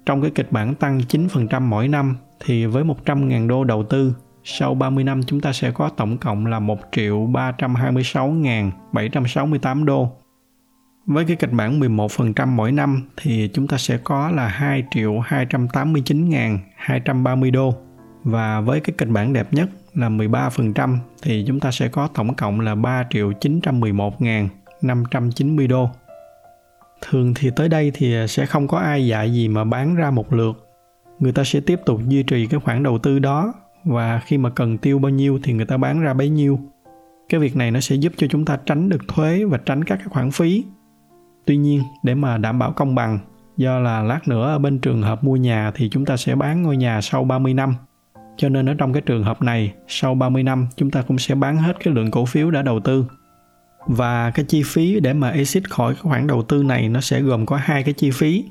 Trong 0.06 0.22
cái 0.22 0.30
kịch 0.30 0.52
bản 0.52 0.74
tăng 0.74 0.98
9% 0.98 1.60
mỗi 1.60 1.88
năm 1.88 2.16
thì 2.44 2.66
với 2.66 2.84
100.000 2.84 3.48
đô 3.48 3.64
đầu 3.64 3.82
tư, 3.82 4.14
sau 4.44 4.74
30 4.74 5.04
năm 5.04 5.22
chúng 5.22 5.40
ta 5.40 5.52
sẽ 5.52 5.70
có 5.70 5.88
tổng 5.88 6.18
cộng 6.18 6.46
là 6.46 6.58
1 6.58 6.78
triệu 6.92 7.26
326.768 7.26 9.84
đô 9.84 10.12
với 11.06 11.24
cái 11.24 11.36
kịch 11.36 11.52
bản 11.52 11.80
11% 11.80 12.46
mỗi 12.46 12.72
năm 12.72 13.02
thì 13.16 13.50
chúng 13.54 13.68
ta 13.68 13.78
sẽ 13.78 13.98
có 14.04 14.30
là 14.30 14.48
2 14.48 14.84
triệu 14.90 15.12
289.230 15.12 17.52
đô. 17.52 17.74
Và 18.24 18.60
với 18.60 18.80
cái 18.80 18.94
kịch 18.98 19.08
bản 19.08 19.32
đẹp 19.32 19.52
nhất 19.52 19.68
là 19.94 20.08
13% 20.08 20.98
thì 21.22 21.44
chúng 21.46 21.60
ta 21.60 21.70
sẽ 21.70 21.88
có 21.88 22.08
tổng 22.14 22.34
cộng 22.34 22.60
là 22.60 22.74
3 22.74 23.04
triệu 23.10 23.32
911.590 23.40 25.68
đô. 25.68 25.90
Thường 27.00 27.34
thì 27.34 27.50
tới 27.56 27.68
đây 27.68 27.92
thì 27.94 28.14
sẽ 28.28 28.46
không 28.46 28.68
có 28.68 28.78
ai 28.78 29.06
dạy 29.06 29.32
gì 29.32 29.48
mà 29.48 29.64
bán 29.64 29.94
ra 29.94 30.10
một 30.10 30.32
lượt. 30.32 30.68
Người 31.18 31.32
ta 31.32 31.44
sẽ 31.44 31.60
tiếp 31.60 31.80
tục 31.86 32.00
duy 32.08 32.22
trì 32.22 32.46
cái 32.46 32.60
khoản 32.60 32.82
đầu 32.82 32.98
tư 32.98 33.18
đó 33.18 33.54
và 33.84 34.20
khi 34.26 34.38
mà 34.38 34.50
cần 34.50 34.78
tiêu 34.78 34.98
bao 34.98 35.10
nhiêu 35.10 35.38
thì 35.42 35.52
người 35.52 35.66
ta 35.66 35.76
bán 35.76 36.00
ra 36.00 36.14
bấy 36.14 36.28
nhiêu. 36.28 36.60
Cái 37.28 37.40
việc 37.40 37.56
này 37.56 37.70
nó 37.70 37.80
sẽ 37.80 37.96
giúp 37.96 38.12
cho 38.16 38.26
chúng 38.30 38.44
ta 38.44 38.58
tránh 38.66 38.88
được 38.88 39.08
thuế 39.08 39.44
và 39.44 39.58
tránh 39.58 39.84
các 39.84 39.96
cái 39.96 40.08
khoản 40.08 40.30
phí 40.30 40.64
Tuy 41.46 41.56
nhiên, 41.56 41.82
để 42.02 42.14
mà 42.14 42.38
đảm 42.38 42.58
bảo 42.58 42.72
công 42.72 42.94
bằng, 42.94 43.18
do 43.56 43.78
là 43.78 44.02
lát 44.02 44.28
nữa 44.28 44.52
ở 44.52 44.58
bên 44.58 44.78
trường 44.78 45.02
hợp 45.02 45.24
mua 45.24 45.36
nhà 45.36 45.72
thì 45.74 45.88
chúng 45.88 46.04
ta 46.04 46.16
sẽ 46.16 46.34
bán 46.34 46.62
ngôi 46.62 46.76
nhà 46.76 47.00
sau 47.00 47.24
30 47.24 47.54
năm. 47.54 47.74
Cho 48.36 48.48
nên 48.48 48.68
ở 48.68 48.74
trong 48.74 48.92
cái 48.92 49.02
trường 49.02 49.24
hợp 49.24 49.42
này, 49.42 49.72
sau 49.88 50.14
30 50.14 50.42
năm 50.42 50.66
chúng 50.76 50.90
ta 50.90 51.02
cũng 51.02 51.18
sẽ 51.18 51.34
bán 51.34 51.56
hết 51.56 51.76
cái 51.84 51.94
lượng 51.94 52.10
cổ 52.10 52.24
phiếu 52.24 52.50
đã 52.50 52.62
đầu 52.62 52.80
tư. 52.80 53.06
Và 53.86 54.30
cái 54.30 54.44
chi 54.48 54.62
phí 54.66 55.00
để 55.00 55.12
mà 55.12 55.30
exit 55.30 55.70
khỏi 55.70 55.94
cái 55.94 56.02
khoản 56.02 56.26
đầu 56.26 56.42
tư 56.42 56.62
này 56.62 56.88
nó 56.88 57.00
sẽ 57.00 57.20
gồm 57.20 57.46
có 57.46 57.56
hai 57.56 57.82
cái 57.82 57.94
chi 57.94 58.10
phí. 58.10 58.44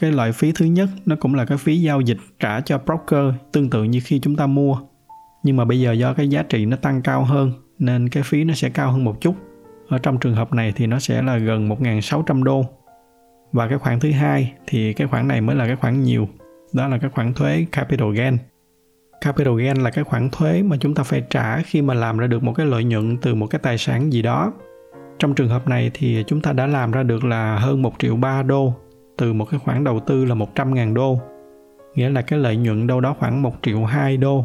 Cái 0.00 0.12
loại 0.12 0.32
phí 0.32 0.52
thứ 0.52 0.66
nhất 0.66 0.88
nó 1.06 1.16
cũng 1.20 1.34
là 1.34 1.44
cái 1.44 1.58
phí 1.58 1.80
giao 1.80 2.00
dịch 2.00 2.18
trả 2.40 2.60
cho 2.60 2.78
broker 2.78 3.34
tương 3.52 3.70
tự 3.70 3.84
như 3.84 4.00
khi 4.04 4.18
chúng 4.18 4.36
ta 4.36 4.46
mua. 4.46 4.78
Nhưng 5.42 5.56
mà 5.56 5.64
bây 5.64 5.80
giờ 5.80 5.92
do 5.92 6.14
cái 6.14 6.28
giá 6.28 6.42
trị 6.42 6.66
nó 6.66 6.76
tăng 6.76 7.02
cao 7.02 7.24
hơn 7.24 7.52
nên 7.78 8.08
cái 8.08 8.22
phí 8.22 8.44
nó 8.44 8.54
sẽ 8.54 8.68
cao 8.70 8.92
hơn 8.92 9.04
một 9.04 9.20
chút 9.20 9.34
ở 9.88 9.98
trong 9.98 10.18
trường 10.18 10.34
hợp 10.34 10.52
này 10.52 10.72
thì 10.76 10.86
nó 10.86 10.98
sẽ 10.98 11.22
là 11.22 11.38
gần 11.38 11.68
1.600 11.68 12.42
đô. 12.42 12.64
Và 13.52 13.68
cái 13.68 13.78
khoản 13.78 14.00
thứ 14.00 14.10
hai 14.10 14.52
thì 14.66 14.92
cái 14.92 15.06
khoản 15.06 15.28
này 15.28 15.40
mới 15.40 15.56
là 15.56 15.66
cái 15.66 15.76
khoản 15.76 16.02
nhiều. 16.02 16.28
Đó 16.72 16.88
là 16.88 16.98
cái 16.98 17.10
khoản 17.10 17.34
thuế 17.34 17.66
capital 17.72 18.14
gain. 18.14 18.38
Capital 19.20 19.62
gain 19.62 19.76
là 19.76 19.90
cái 19.90 20.04
khoản 20.04 20.30
thuế 20.30 20.62
mà 20.62 20.76
chúng 20.80 20.94
ta 20.94 21.02
phải 21.02 21.22
trả 21.30 21.62
khi 21.62 21.82
mà 21.82 21.94
làm 21.94 22.18
ra 22.18 22.26
được 22.26 22.42
một 22.42 22.52
cái 22.52 22.66
lợi 22.66 22.84
nhuận 22.84 23.16
từ 23.16 23.34
một 23.34 23.46
cái 23.46 23.58
tài 23.58 23.78
sản 23.78 24.12
gì 24.12 24.22
đó. 24.22 24.52
Trong 25.18 25.34
trường 25.34 25.48
hợp 25.48 25.68
này 25.68 25.90
thì 25.94 26.24
chúng 26.26 26.40
ta 26.40 26.52
đã 26.52 26.66
làm 26.66 26.90
ra 26.90 27.02
được 27.02 27.24
là 27.24 27.58
hơn 27.58 27.82
1 27.82 27.94
triệu 27.98 28.16
3 28.16 28.42
đô, 28.42 28.74
từ 29.16 29.32
một 29.32 29.44
cái 29.50 29.60
khoản 29.60 29.84
đầu 29.84 30.00
tư 30.00 30.24
là 30.24 30.34
100 30.34 30.74
ngàn 30.74 30.94
đô. 30.94 31.20
Nghĩa 31.94 32.08
là 32.08 32.22
cái 32.22 32.38
lợi 32.38 32.56
nhuận 32.56 32.86
đâu 32.86 33.00
đó 33.00 33.16
khoảng 33.18 33.42
1 33.42 33.54
triệu 33.62 33.84
2 33.84 34.16
đô. 34.16 34.44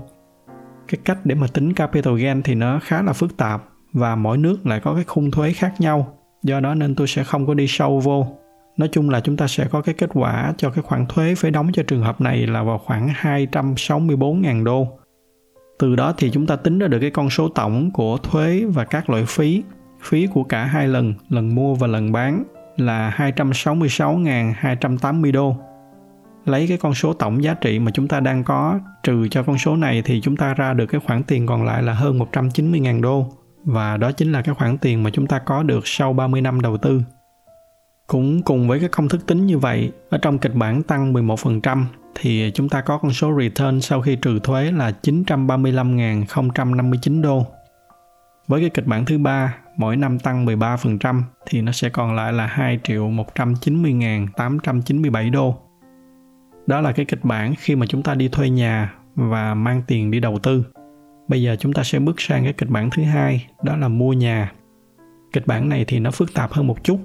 Cái 0.88 1.00
cách 1.06 1.18
để 1.24 1.36
mà 1.36 1.48
tính 1.54 1.74
capital 1.74 2.16
gain 2.18 2.42
thì 2.42 2.56
nó 2.56 2.80
khá 2.84 3.02
là 3.02 3.14
phức 3.14 3.38
tạp 3.38 3.71
và 3.94 4.16
mỗi 4.16 4.38
nước 4.38 4.66
lại 4.66 4.80
có 4.80 4.96
cái 4.96 5.04
khung 5.04 5.32
thuế 5.32 5.54
khác 5.54 5.74
nhau 5.80 6.18
do 6.44 6.60
đó 6.60 6.76
nên 6.76 6.96
tôi 6.96 7.08
sẽ 7.08 7.24
không 7.24 7.48
có 7.48 7.54
đi 7.54 7.66
sâu 7.68 8.00
vô 8.00 8.28
nói 8.78 8.90
chung 8.92 9.10
là 9.10 9.20
chúng 9.20 9.38
ta 9.38 9.48
sẽ 9.48 9.68
có 9.72 9.82
cái 9.82 9.96
kết 9.96 10.10
quả 10.14 10.54
cho 10.58 10.70
cái 10.70 10.84
khoản 10.84 11.06
thuế 11.06 11.36
phải 11.36 11.52
đóng 11.52 11.70
cho 11.74 11.84
trường 11.84 12.04
hợp 12.04 12.22
này 12.22 12.48
là 12.48 12.64
vào 12.64 12.78
khoảng 12.78 13.10
264.000 13.22 14.64
đô. 14.64 14.88
Từ 15.80 15.96
đó 15.96 16.14
thì 16.18 16.32
chúng 16.32 16.48
ta 16.48 16.56
tính 16.56 16.80
ra 16.80 16.88
được 16.88 17.00
cái 17.00 17.12
con 17.12 17.30
số 17.30 17.50
tổng 17.50 17.92
của 17.92 18.18
thuế 18.18 18.66
và 18.66 18.86
các 18.86 19.10
loại 19.10 19.26
phí, 19.28 19.64
phí 20.02 20.28
của 20.28 20.44
cả 20.44 20.64
hai 20.64 20.88
lần, 20.88 21.14
lần 21.30 21.56
mua 21.56 21.76
và 21.76 21.88
lần 21.88 22.12
bán 22.12 22.44
là 22.78 23.16
266.280 23.18 25.32
đô. 25.32 25.56
Lấy 26.46 26.68
cái 26.68 26.78
con 26.78 26.94
số 26.94 27.14
tổng 27.14 27.44
giá 27.44 27.54
trị 27.54 27.80
mà 27.80 27.92
chúng 27.92 28.08
ta 28.08 28.20
đang 28.20 28.44
có 28.44 28.80
trừ 29.04 29.28
cho 29.28 29.44
con 29.44 29.58
số 29.58 29.76
này 29.76 30.02
thì 30.06 30.22
chúng 30.22 30.38
ta 30.38 30.54
ra 30.54 30.74
được 30.74 30.86
cái 30.86 31.02
khoản 31.08 31.24
tiền 31.24 31.46
còn 31.46 31.66
lại 31.66 31.84
là 31.84 31.94
hơn 31.94 32.20
190.000 32.20 33.02
đô 33.02 33.41
và 33.64 33.98
đó 33.98 34.12
chính 34.12 34.32
là 34.32 34.42
cái 34.42 34.56
khoản 34.56 34.78
tiền 34.78 35.04
mà 35.04 35.10
chúng 35.10 35.28
ta 35.28 35.40
có 35.40 35.64
được 35.64 35.88
sau 35.88 36.14
30 36.14 36.42
năm 36.42 36.62
đầu 36.62 36.78
tư. 36.78 37.02
Cũng 38.08 38.42
cùng 38.42 38.68
với 38.68 38.80
cái 38.80 38.90
công 38.90 39.10
thức 39.10 39.28
tính 39.28 39.46
như 39.46 39.58
vậy, 39.58 39.92
ở 40.10 40.18
trong 40.18 40.38
kịch 40.38 40.56
bản 40.56 40.84
tăng 40.84 41.14
11% 41.14 41.86
thì 42.16 42.52
chúng 42.54 42.70
ta 42.70 42.82
có 42.82 42.98
con 42.98 43.14
số 43.14 43.40
return 43.40 43.82
sau 43.82 44.02
khi 44.02 44.16
trừ 44.16 44.40
thuế 44.40 44.72
là 44.72 44.92
935.059 45.02 47.22
đô. 47.22 47.46
Với 48.48 48.62
cái 48.62 48.70
kịch 48.70 48.88
bản 48.88 49.06
thứ 49.06 49.18
ba, 49.18 49.58
mỗi 49.78 49.98
năm 49.98 50.20
tăng 50.20 50.46
13% 50.46 51.22
thì 51.46 51.62
nó 51.62 51.72
sẽ 51.72 51.90
còn 51.90 52.16
lại 52.16 52.34
là 52.34 52.46
2 52.46 52.80
triệu 52.84 53.10
190.897 53.10 55.32
đô. 55.32 55.58
Đó 56.68 56.82
là 56.82 56.92
cái 56.92 57.06
kịch 57.06 57.24
bản 57.24 57.56
khi 57.56 57.76
mà 57.76 57.86
chúng 57.86 58.04
ta 58.04 58.16
đi 58.16 58.28
thuê 58.28 58.50
nhà 58.50 58.94
và 59.16 59.54
mang 59.54 59.82
tiền 59.88 60.12
đi 60.12 60.20
đầu 60.20 60.40
tư. 60.40 60.64
Bây 61.28 61.42
giờ 61.42 61.56
chúng 61.60 61.74
ta 61.74 61.84
sẽ 61.84 62.00
bước 62.00 62.22
sang 62.22 62.44
cái 62.44 62.54
kịch 62.54 62.70
bản 62.70 62.90
thứ 62.90 63.04
hai, 63.04 63.48
đó 63.64 63.76
là 63.78 63.88
mua 63.88 64.14
nhà. 64.14 64.52
Kịch 65.34 65.48
bản 65.48 65.70
này 65.70 65.86
thì 65.88 66.00
nó 66.00 66.12
phức 66.12 66.34
tạp 66.34 66.52
hơn 66.52 66.68
một 66.68 66.84
chút. 66.84 67.00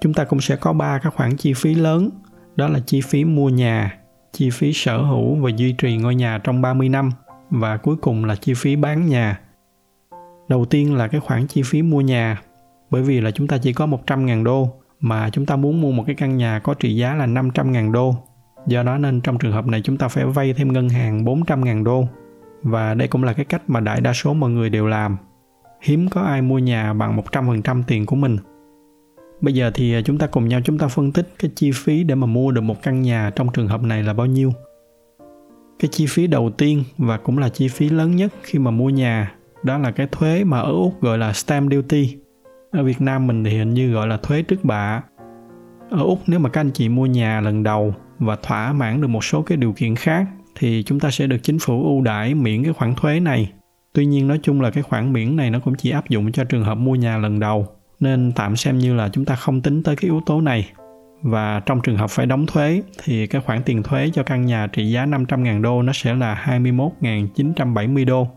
Chúng 0.00 0.14
ta 0.14 0.24
cũng 0.24 0.40
sẽ 0.40 0.56
có 0.56 0.72
ba 0.72 0.98
các 0.98 1.14
khoản 1.14 1.36
chi 1.36 1.54
phí 1.54 1.74
lớn, 1.74 2.10
đó 2.56 2.68
là 2.68 2.80
chi 2.86 3.00
phí 3.00 3.24
mua 3.24 3.48
nhà, 3.48 3.98
chi 4.32 4.50
phí 4.50 4.72
sở 4.72 5.02
hữu 5.02 5.34
và 5.34 5.50
duy 5.56 5.72
trì 5.72 5.96
ngôi 5.96 6.14
nhà 6.14 6.38
trong 6.44 6.62
30 6.62 6.88
năm 6.88 7.10
và 7.50 7.76
cuối 7.76 7.96
cùng 7.96 8.24
là 8.24 8.36
chi 8.36 8.54
phí 8.54 8.76
bán 8.76 9.06
nhà. 9.06 9.40
Đầu 10.48 10.64
tiên 10.64 10.94
là 10.94 11.08
cái 11.08 11.20
khoản 11.20 11.46
chi 11.46 11.62
phí 11.64 11.82
mua 11.82 12.00
nhà. 12.00 12.40
Bởi 12.90 13.02
vì 13.02 13.20
là 13.20 13.30
chúng 13.30 13.46
ta 13.46 13.58
chỉ 13.58 13.72
có 13.72 13.86
100.000 13.86 14.44
đô 14.44 14.68
mà 15.00 15.30
chúng 15.30 15.46
ta 15.46 15.56
muốn 15.56 15.80
mua 15.80 15.92
một 15.92 16.02
cái 16.06 16.14
căn 16.14 16.36
nhà 16.36 16.58
có 16.58 16.74
trị 16.74 16.96
giá 16.96 17.14
là 17.14 17.26
500.000 17.26 17.92
đô. 17.92 18.14
Do 18.66 18.82
đó 18.82 18.98
nên 18.98 19.20
trong 19.20 19.38
trường 19.38 19.52
hợp 19.52 19.66
này 19.66 19.80
chúng 19.84 19.96
ta 19.96 20.08
phải 20.08 20.24
vay 20.24 20.52
thêm 20.52 20.72
ngân 20.72 20.88
hàng 20.88 21.24
400.000 21.24 21.84
đô. 21.84 22.08
Và 22.62 22.94
đây 22.94 23.08
cũng 23.08 23.24
là 23.24 23.32
cái 23.32 23.44
cách 23.44 23.62
mà 23.66 23.80
đại 23.80 24.00
đa 24.00 24.12
số 24.12 24.34
mọi 24.34 24.50
người 24.50 24.70
đều 24.70 24.86
làm. 24.86 25.16
Hiếm 25.80 26.08
có 26.08 26.20
ai 26.20 26.42
mua 26.42 26.58
nhà 26.58 26.92
bằng 26.92 27.20
100% 27.32 27.82
tiền 27.86 28.06
của 28.06 28.16
mình. 28.16 28.36
Bây 29.40 29.54
giờ 29.54 29.70
thì 29.74 29.94
à, 29.94 30.00
chúng 30.04 30.18
ta 30.18 30.26
cùng 30.26 30.48
nhau 30.48 30.60
chúng 30.64 30.78
ta 30.78 30.88
phân 30.88 31.12
tích 31.12 31.34
cái 31.38 31.50
chi 31.54 31.70
phí 31.74 32.04
để 32.04 32.14
mà 32.14 32.26
mua 32.26 32.50
được 32.50 32.60
một 32.60 32.82
căn 32.82 33.02
nhà 33.02 33.30
trong 33.36 33.48
trường 33.52 33.68
hợp 33.68 33.82
này 33.82 34.02
là 34.02 34.12
bao 34.12 34.26
nhiêu. 34.26 34.52
Cái 35.78 35.88
chi 35.92 36.06
phí 36.08 36.26
đầu 36.26 36.50
tiên 36.50 36.84
và 36.98 37.16
cũng 37.16 37.38
là 37.38 37.48
chi 37.48 37.68
phí 37.68 37.88
lớn 37.88 38.16
nhất 38.16 38.32
khi 38.42 38.58
mà 38.58 38.70
mua 38.70 38.88
nhà, 38.88 39.34
đó 39.62 39.78
là 39.78 39.90
cái 39.90 40.08
thuế 40.12 40.44
mà 40.44 40.60
ở 40.60 40.72
Úc 40.72 41.02
gọi 41.02 41.18
là 41.18 41.32
stamp 41.32 41.72
duty. 41.72 42.16
Ở 42.70 42.84
Việt 42.84 43.00
Nam 43.00 43.26
mình 43.26 43.44
thì 43.44 43.50
hình 43.50 43.74
như 43.74 43.92
gọi 43.92 44.06
là 44.06 44.16
thuế 44.16 44.42
trước 44.42 44.64
bạ. 44.64 45.02
Ở 45.90 46.02
Úc 46.02 46.18
nếu 46.26 46.40
mà 46.40 46.48
các 46.48 46.60
anh 46.60 46.70
chị 46.70 46.88
mua 46.88 47.06
nhà 47.06 47.40
lần 47.40 47.62
đầu 47.62 47.94
và 48.18 48.36
thỏa 48.36 48.72
mãn 48.72 49.00
được 49.00 49.08
một 49.08 49.24
số 49.24 49.42
cái 49.42 49.58
điều 49.58 49.72
kiện 49.72 49.96
khác 49.96 50.26
thì 50.54 50.82
chúng 50.82 51.00
ta 51.00 51.10
sẽ 51.10 51.26
được 51.26 51.38
chính 51.42 51.58
phủ 51.58 51.82
ưu 51.84 52.02
đãi 52.02 52.34
miễn 52.34 52.64
cái 52.64 52.72
khoản 52.72 52.94
thuế 52.94 53.20
này. 53.20 53.52
Tuy 53.92 54.06
nhiên 54.06 54.28
nói 54.28 54.40
chung 54.42 54.60
là 54.60 54.70
cái 54.70 54.82
khoản 54.82 55.12
miễn 55.12 55.36
này 55.36 55.50
nó 55.50 55.58
cũng 55.58 55.74
chỉ 55.74 55.90
áp 55.90 56.08
dụng 56.08 56.32
cho 56.32 56.44
trường 56.44 56.64
hợp 56.64 56.74
mua 56.74 56.94
nhà 56.94 57.18
lần 57.18 57.40
đầu 57.40 57.66
nên 58.00 58.32
tạm 58.36 58.56
xem 58.56 58.78
như 58.78 58.94
là 58.94 59.08
chúng 59.08 59.24
ta 59.24 59.34
không 59.34 59.60
tính 59.60 59.82
tới 59.82 59.96
cái 59.96 60.04
yếu 60.04 60.20
tố 60.26 60.40
này. 60.40 60.70
Và 61.22 61.60
trong 61.66 61.80
trường 61.80 61.96
hợp 61.96 62.10
phải 62.10 62.26
đóng 62.26 62.46
thuế 62.46 62.82
thì 63.04 63.26
cái 63.26 63.42
khoản 63.42 63.62
tiền 63.62 63.82
thuế 63.82 64.10
cho 64.14 64.22
căn 64.22 64.46
nhà 64.46 64.66
trị 64.66 64.90
giá 64.90 65.06
500.000 65.06 65.62
đô 65.62 65.82
nó 65.82 65.92
sẽ 65.92 66.14
là 66.14 66.44
21.970 66.62 68.06
đô. 68.06 68.28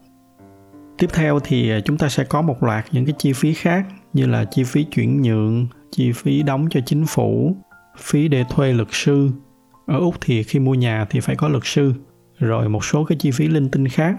Tiếp 0.98 1.08
theo 1.14 1.40
thì 1.40 1.72
chúng 1.86 1.98
ta 1.98 2.10
sẽ 2.10 2.24
có 2.24 2.42
một 2.42 2.64
loạt 2.64 2.86
những 2.92 3.06
cái 3.06 3.16
chi 3.18 3.34
phí 3.34 3.54
khác 3.54 3.86
như 4.14 4.26
là 4.26 4.46
chi 4.46 4.64
phí 4.64 4.84
chuyển 4.84 5.22
nhượng, 5.22 5.68
chi 5.92 6.12
phí 6.12 6.44
đóng 6.44 6.68
cho 6.70 6.80
chính 6.86 7.06
phủ, 7.06 7.56
phí 7.98 8.28
để 8.28 8.44
thuê 8.50 8.74
luật 8.74 8.88
sư. 8.92 9.30
Ở 9.86 10.00
Úc 10.00 10.16
thì 10.22 10.44
khi 10.44 10.60
mua 10.60 10.74
nhà 10.74 11.06
thì 11.10 11.20
phải 11.20 11.36
có 11.36 11.48
luật 11.48 11.64
sư, 11.66 11.94
rồi 12.40 12.70
một 12.70 12.86
số 12.86 13.04
cái 13.04 13.18
chi 13.18 13.32
phí 13.32 13.48
linh 13.48 13.70
tinh 13.70 13.88
khác. 13.88 14.16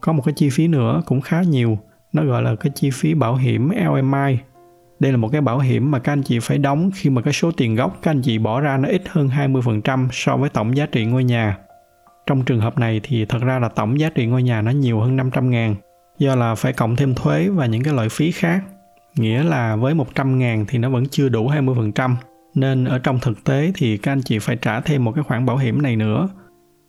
Có 0.00 0.12
một 0.12 0.22
cái 0.24 0.34
chi 0.36 0.50
phí 0.50 0.68
nữa 0.68 1.02
cũng 1.06 1.20
khá 1.20 1.42
nhiều, 1.42 1.78
nó 2.12 2.24
gọi 2.24 2.42
là 2.42 2.54
cái 2.54 2.72
chi 2.74 2.90
phí 2.90 3.14
bảo 3.14 3.36
hiểm 3.36 3.70
LMI 3.70 4.38
đây 5.00 5.12
là 5.12 5.18
một 5.18 5.28
cái 5.32 5.40
bảo 5.40 5.58
hiểm 5.58 5.90
mà 5.90 5.98
các 5.98 6.12
anh 6.12 6.22
chị 6.22 6.38
phải 6.38 6.58
đóng 6.58 6.90
khi 6.94 7.10
mà 7.10 7.22
cái 7.22 7.32
số 7.32 7.50
tiền 7.52 7.74
gốc 7.74 7.98
các 8.02 8.10
anh 8.10 8.22
chị 8.22 8.38
bỏ 8.38 8.60
ra 8.60 8.76
nó 8.76 8.88
ít 8.88 9.02
hơn 9.08 9.28
20% 9.28 10.08
so 10.12 10.36
với 10.36 10.50
tổng 10.50 10.76
giá 10.76 10.86
trị 10.86 11.04
ngôi 11.04 11.24
nhà. 11.24 11.58
Trong 12.26 12.44
trường 12.44 12.60
hợp 12.60 12.78
này 12.78 13.00
thì 13.02 13.24
thật 13.24 13.38
ra 13.42 13.58
là 13.58 13.68
tổng 13.68 14.00
giá 14.00 14.10
trị 14.10 14.26
ngôi 14.26 14.42
nhà 14.42 14.62
nó 14.62 14.70
nhiều 14.70 15.00
hơn 15.00 15.16
500 15.16 15.50
ngàn 15.50 15.74
do 16.18 16.34
là 16.34 16.54
phải 16.54 16.72
cộng 16.72 16.96
thêm 16.96 17.14
thuế 17.14 17.48
và 17.48 17.66
những 17.66 17.82
cái 17.82 17.94
loại 17.94 18.08
phí 18.08 18.30
khác. 18.30 18.64
Nghĩa 19.16 19.42
là 19.42 19.76
với 19.76 19.94
100 19.94 20.38
ngàn 20.38 20.64
thì 20.68 20.78
nó 20.78 20.90
vẫn 20.90 21.06
chưa 21.06 21.28
đủ 21.28 21.48
20%. 21.48 22.14
Nên 22.54 22.84
ở 22.84 22.98
trong 22.98 23.20
thực 23.20 23.44
tế 23.44 23.72
thì 23.74 23.96
các 23.96 24.12
anh 24.12 24.22
chị 24.22 24.38
phải 24.38 24.56
trả 24.56 24.80
thêm 24.80 25.04
một 25.04 25.12
cái 25.12 25.24
khoản 25.24 25.46
bảo 25.46 25.56
hiểm 25.56 25.82
này 25.82 25.96
nữa. 25.96 26.28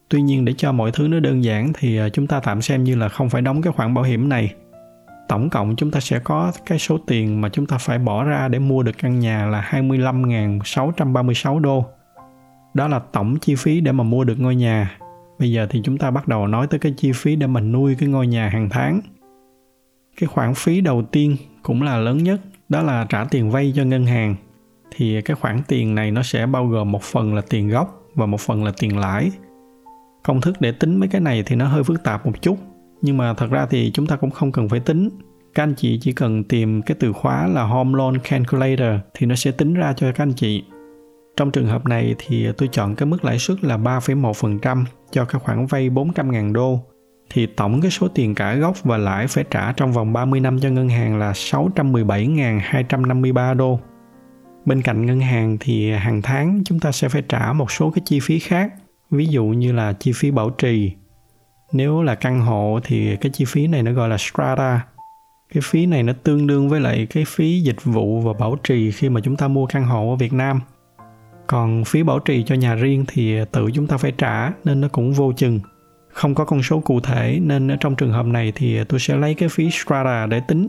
Tuy 0.09 0.21
nhiên 0.21 0.45
để 0.45 0.53
cho 0.57 0.71
mọi 0.71 0.91
thứ 0.91 1.07
nó 1.07 1.19
đơn 1.19 1.43
giản 1.43 1.73
thì 1.73 1.97
à, 1.97 2.09
chúng 2.09 2.27
ta 2.27 2.39
tạm 2.39 2.61
xem 2.61 2.83
như 2.83 2.95
là 2.95 3.09
không 3.09 3.29
phải 3.29 3.41
đóng 3.41 3.61
cái 3.61 3.73
khoản 3.73 3.93
bảo 3.93 4.03
hiểm 4.03 4.29
này 4.29 4.53
tổng 5.27 5.49
cộng 5.49 5.75
chúng 5.75 5.91
ta 5.91 5.99
sẽ 5.99 6.19
có 6.19 6.51
cái 6.65 6.79
số 6.79 6.97
tiền 7.07 7.41
mà 7.41 7.49
chúng 7.49 7.65
ta 7.65 7.77
phải 7.77 7.99
bỏ 7.99 8.23
ra 8.23 8.47
để 8.47 8.59
mua 8.59 8.83
được 8.83 8.97
căn 8.97 9.19
nhà 9.19 9.45
là 9.45 9.69
25.636 9.71 11.59
đô. 11.59 11.85
Đó 12.73 12.87
là 12.87 12.99
tổng 12.99 13.39
chi 13.39 13.55
phí 13.55 13.81
để 13.81 13.91
mà 13.91 14.03
mua 14.03 14.23
được 14.23 14.39
ngôi 14.39 14.55
nhà. 14.55 14.97
Bây 15.39 15.51
giờ 15.51 15.67
thì 15.69 15.81
chúng 15.83 15.97
ta 15.97 16.11
bắt 16.11 16.27
đầu 16.27 16.47
nói 16.47 16.67
tới 16.67 16.79
cái 16.79 16.93
chi 16.97 17.11
phí 17.11 17.35
để 17.35 17.47
mình 17.47 17.71
nuôi 17.71 17.95
cái 17.99 18.09
ngôi 18.09 18.27
nhà 18.27 18.49
hàng 18.49 18.69
tháng. 18.69 19.01
Cái 20.19 20.27
khoản 20.27 20.53
phí 20.53 20.81
đầu 20.81 21.03
tiên 21.03 21.37
cũng 21.63 21.81
là 21.81 21.97
lớn 21.97 22.17
nhất, 22.17 22.41
đó 22.69 22.81
là 22.81 23.05
trả 23.09 23.23
tiền 23.23 23.51
vay 23.51 23.73
cho 23.75 23.83
ngân 23.83 24.05
hàng. 24.05 24.35
Thì 24.95 25.21
cái 25.21 25.35
khoản 25.35 25.61
tiền 25.67 25.95
này 25.95 26.11
nó 26.11 26.23
sẽ 26.23 26.45
bao 26.45 26.67
gồm 26.67 26.91
một 26.91 27.03
phần 27.03 27.35
là 27.35 27.41
tiền 27.49 27.69
gốc 27.69 28.01
và 28.15 28.25
một 28.25 28.41
phần 28.41 28.63
là 28.63 28.71
tiền 28.79 28.97
lãi. 28.97 29.31
Công 30.23 30.41
thức 30.41 30.55
để 30.59 30.71
tính 30.71 30.99
mấy 30.99 31.09
cái 31.09 31.21
này 31.21 31.43
thì 31.45 31.55
nó 31.55 31.67
hơi 31.67 31.83
phức 31.83 32.03
tạp 32.03 32.25
một 32.25 32.41
chút 32.41 32.57
nhưng 33.01 33.17
mà 33.17 33.33
thật 33.33 33.47
ra 33.51 33.65
thì 33.69 33.91
chúng 33.93 34.07
ta 34.07 34.15
cũng 34.15 34.31
không 34.31 34.51
cần 34.51 34.69
phải 34.69 34.79
tính 34.79 35.09
các 35.55 35.63
anh 35.63 35.73
chị 35.77 35.99
chỉ 36.01 36.11
cần 36.11 36.43
tìm 36.43 36.81
cái 36.81 36.97
từ 36.99 37.13
khóa 37.13 37.47
là 37.47 37.63
home 37.63 37.97
loan 37.97 38.19
calculator 38.19 38.99
thì 39.13 39.25
nó 39.25 39.35
sẽ 39.35 39.51
tính 39.51 39.73
ra 39.73 39.93
cho 39.93 40.11
các 40.11 40.23
anh 40.23 40.33
chị 40.33 40.63
trong 41.37 41.51
trường 41.51 41.67
hợp 41.67 41.85
này 41.85 42.15
thì 42.17 42.47
tôi 42.57 42.69
chọn 42.71 42.95
cái 42.95 43.05
mức 43.05 43.25
lãi 43.25 43.39
suất 43.39 43.63
là 43.63 43.77
3,1% 43.77 44.85
cho 45.11 45.25
cái 45.25 45.39
khoản 45.39 45.65
vay 45.65 45.89
400.000 45.89 46.53
đô 46.53 46.79
thì 47.29 47.45
tổng 47.45 47.81
cái 47.81 47.91
số 47.91 48.07
tiền 48.07 48.35
cả 48.35 48.55
gốc 48.55 48.83
và 48.83 48.97
lãi 48.97 49.27
phải 49.27 49.43
trả 49.51 49.71
trong 49.71 49.91
vòng 49.91 50.13
30 50.13 50.39
năm 50.39 50.59
cho 50.59 50.69
ngân 50.69 50.89
hàng 50.89 51.17
là 51.17 51.31
617.253 51.31 53.55
đô. 53.55 53.79
Bên 54.65 54.81
cạnh 54.81 55.05
ngân 55.05 55.19
hàng 55.19 55.57
thì 55.59 55.91
hàng 55.91 56.21
tháng 56.21 56.61
chúng 56.65 56.79
ta 56.79 56.91
sẽ 56.91 57.09
phải 57.09 57.23
trả 57.29 57.53
một 57.53 57.71
số 57.71 57.91
cái 57.91 58.01
chi 58.05 58.19
phí 58.19 58.39
khác, 58.39 58.73
ví 59.11 59.25
dụ 59.25 59.45
như 59.45 59.71
là 59.71 59.93
chi 59.93 60.11
phí 60.15 60.31
bảo 60.31 60.49
trì, 60.49 60.91
nếu 61.71 62.01
là 62.01 62.15
căn 62.15 62.41
hộ 62.41 62.79
thì 62.83 63.15
cái 63.15 63.31
chi 63.31 63.45
phí 63.45 63.67
này 63.67 63.83
nó 63.83 63.91
gọi 63.91 64.09
là 64.09 64.17
strata. 64.17 64.81
Cái 65.53 65.61
phí 65.65 65.85
này 65.85 66.03
nó 66.03 66.13
tương 66.23 66.47
đương 66.47 66.69
với 66.69 66.79
lại 66.79 67.07
cái 67.09 67.25
phí 67.27 67.61
dịch 67.61 67.83
vụ 67.83 68.21
và 68.21 68.33
bảo 68.33 68.55
trì 68.63 68.91
khi 68.91 69.09
mà 69.09 69.21
chúng 69.23 69.35
ta 69.35 69.47
mua 69.47 69.65
căn 69.65 69.85
hộ 69.85 70.09
ở 70.09 70.15
Việt 70.15 70.33
Nam. 70.33 70.61
Còn 71.47 71.83
phí 71.85 72.03
bảo 72.03 72.19
trì 72.19 72.43
cho 72.43 72.55
nhà 72.55 72.75
riêng 72.75 73.05
thì 73.07 73.45
tự 73.51 73.71
chúng 73.73 73.87
ta 73.87 73.97
phải 73.97 74.11
trả 74.17 74.51
nên 74.63 74.81
nó 74.81 74.87
cũng 74.87 75.13
vô 75.13 75.33
chừng. 75.33 75.59
Không 76.09 76.35
có 76.35 76.45
con 76.45 76.63
số 76.63 76.79
cụ 76.79 76.99
thể 76.99 77.39
nên 77.41 77.71
ở 77.71 77.77
trong 77.79 77.95
trường 77.95 78.11
hợp 78.11 78.25
này 78.25 78.53
thì 78.55 78.83
tôi 78.83 78.99
sẽ 78.99 79.15
lấy 79.15 79.33
cái 79.33 79.49
phí 79.49 79.69
strata 79.71 80.25
để 80.25 80.39
tính 80.39 80.67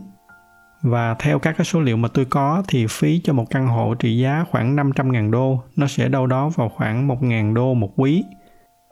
và 0.81 1.15
theo 1.19 1.39
các 1.39 1.57
cái 1.57 1.65
số 1.65 1.79
liệu 1.79 1.97
mà 1.97 2.07
tôi 2.07 2.25
có 2.25 2.63
thì 2.67 2.87
phí 2.87 3.21
cho 3.23 3.33
một 3.33 3.45
căn 3.49 3.67
hộ 3.67 3.95
trị 3.95 4.17
giá 4.17 4.45
khoảng 4.51 4.75
500.000 4.75 5.31
đô 5.31 5.63
nó 5.75 5.87
sẽ 5.87 6.09
đâu 6.09 6.27
đó 6.27 6.49
vào 6.49 6.69
khoảng 6.69 7.07
1.000 7.07 7.53
đô 7.53 7.73
một 7.73 7.93
quý 7.95 8.23